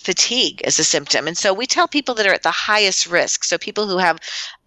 fatigue 0.01 0.61
as 0.63 0.79
a 0.79 0.83
symptom. 0.83 1.27
And 1.27 1.37
so 1.37 1.53
we 1.53 1.67
tell 1.67 1.87
people 1.87 2.15
that 2.15 2.25
are 2.25 2.33
at 2.33 2.43
the 2.43 2.51
highest 2.51 3.05
risk, 3.07 3.43
so 3.43 3.57
people 3.57 3.87
who 3.87 3.97
have 3.97 4.19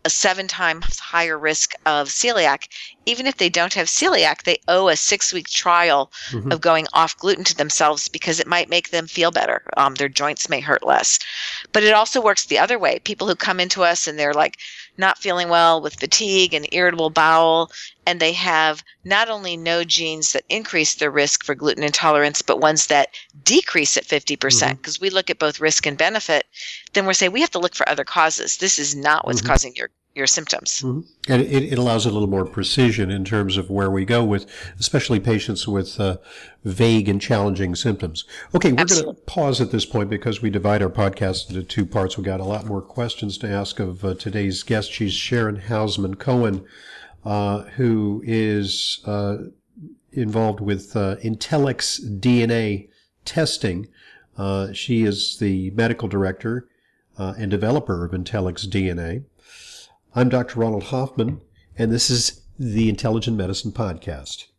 a 0.05 0.11
seven 0.11 0.47
times 0.47 0.99
higher 0.99 1.39
risk 1.39 1.73
of 1.87 2.09
celiac, 2.09 2.69
even 3.07 3.27
if 3.27 3.39
they 3.39 3.49
don't 3.49 3.75
have 3.75 3.89
celiac, 3.89 4.43
they 4.43 4.59
owe 4.69 4.89
a 4.89 4.97
six 4.97 5.33
week 5.33 5.49
trial 5.49 6.13
mm-hmm. 6.29 6.53
of 6.53 6.61
going 6.61 6.87
off 6.93 7.17
gluten 7.17 7.43
to 7.45 7.57
themselves 7.57 8.07
because 8.09 8.39
it 8.39 8.47
might 8.47 8.69
make 8.69 8.91
them 8.91 9.07
feel 9.07 9.31
better. 9.31 9.63
Um, 9.77 9.95
their 9.95 10.09
joints 10.09 10.49
may 10.49 10.61
hurt 10.61 10.87
less. 10.87 11.19
But 11.73 11.83
it 11.83 11.95
also 11.95 12.21
works 12.21 12.45
the 12.45 12.59
other 12.59 12.79
way. 12.79 12.99
People 13.01 13.27
who 13.27 13.35
come 13.35 13.59
into 13.59 13.83
us 13.83 14.07
and 14.07 14.19
they're 14.19 14.35
like 14.35 14.59
not 14.97 15.19
feeling 15.19 15.49
well 15.49 15.81
with 15.81 15.99
fatigue 15.99 16.55
and 16.55 16.69
irritable 16.73 17.11
bowel, 17.11 17.71
and 18.07 18.21
they 18.21 18.33
have 18.33 18.83
not 19.05 19.29
only 19.29 19.57
no 19.57 19.85
genes 19.85 20.33
that 20.33 20.45
increase 20.49 20.95
their 20.95 21.11
risk 21.11 21.45
for 21.45 21.55
gluten 21.55 21.83
intolerance, 21.83 22.43
but 22.43 22.61
ones 22.61 22.87
that 22.87 23.09
decrease 23.43 23.97
it 23.97 24.05
50%, 24.05 24.79
Mhm. 24.79 24.83
because 24.83 25.01
we 25.01 25.11
look 25.11 25.31
at 25.31 25.39
both 25.39 25.61
risk 25.61 25.87
and 25.87 25.99
benefit, 25.99 26.47
then 26.93 27.07
we're 27.07 27.13
saying 27.13 27.33
we 27.33 27.41
have 27.41 27.51
to 27.51 27.59
look 27.59 27.75
for 27.75 27.89
other 27.89 28.05
causes. 28.05 28.57
This 28.59 28.79
is 28.79 28.95
not 28.95 29.27
what's 29.27 29.41
Mhm. 29.43 29.47
causing 29.47 29.75
your, 29.77 29.91
your 30.15 30.27
symptoms. 30.27 30.83
Mhm. 30.83 31.05
And 31.29 31.43
it, 31.43 31.73
it 31.73 31.79
allows 31.79 32.07
a 32.07 32.11
little 32.11 32.29
more 32.29 32.45
precision 32.45 33.11
in 33.11 33.25
terms 33.25 33.57
of 33.57 33.69
where 33.69 33.91
we 33.91 34.05
go 34.05 34.25
with, 34.25 34.47
especially 34.79 35.19
patients 35.19 35.67
with 35.67 35.99
uh, 35.99 36.19
vague 36.65 37.09
and 37.09 37.21
challenging 37.21 37.75
symptoms. 37.75 38.25
Okay, 38.55 38.71
we're 38.73 38.85
going 38.85 39.05
to 39.05 39.15
pause 39.27 39.61
at 39.61 39.73
this 39.73 39.85
point 39.85 40.09
because 40.11 40.41
we 40.41 40.51
divide 40.51 40.83
our 40.83 40.89
podcast 40.89 41.49
into 41.49 41.63
two 41.65 41.85
parts. 41.85 42.17
We've 42.17 42.25
got 42.25 42.41
a 42.41 42.45
lot 42.45 42.67
more 42.67 42.81
questions 42.81 43.39
to 43.39 43.49
ask 43.49 43.81
of 43.81 44.05
uh, 44.05 44.15
today's 44.15 44.63
guest. 44.63 44.93
She's 44.93 45.13
Sharon 45.15 45.61
Hausman 45.61 46.19
Cohen, 46.19 46.65
uh, 47.25 47.63
who 47.77 48.23
is 48.25 49.01
uh, 49.07 49.37
involved 50.13 50.61
with 50.61 50.95
uh, 50.97 51.17
Intellex 51.25 52.01
DNA 52.21 52.89
testing. 53.25 53.89
Uh, 54.37 54.73
she 54.73 55.03
is 55.03 55.39
the 55.39 55.71
medical 55.71 56.07
director 56.07 56.69
uh, 57.19 57.35
and 57.37 57.51
developer 57.51 58.05
of 58.05 58.13
IntellxxDNA. 58.13 59.25
I'm 60.17 60.29
Dr. 60.29 60.61
Ronald 60.61 60.85
Hoffman, 60.85 61.41
and 61.77 61.91
this 61.91 62.09
is 62.09 62.43
the 62.57 62.89
Intelligent 62.89 63.37
Medicine 63.37 63.73
Podcast. 63.73 64.45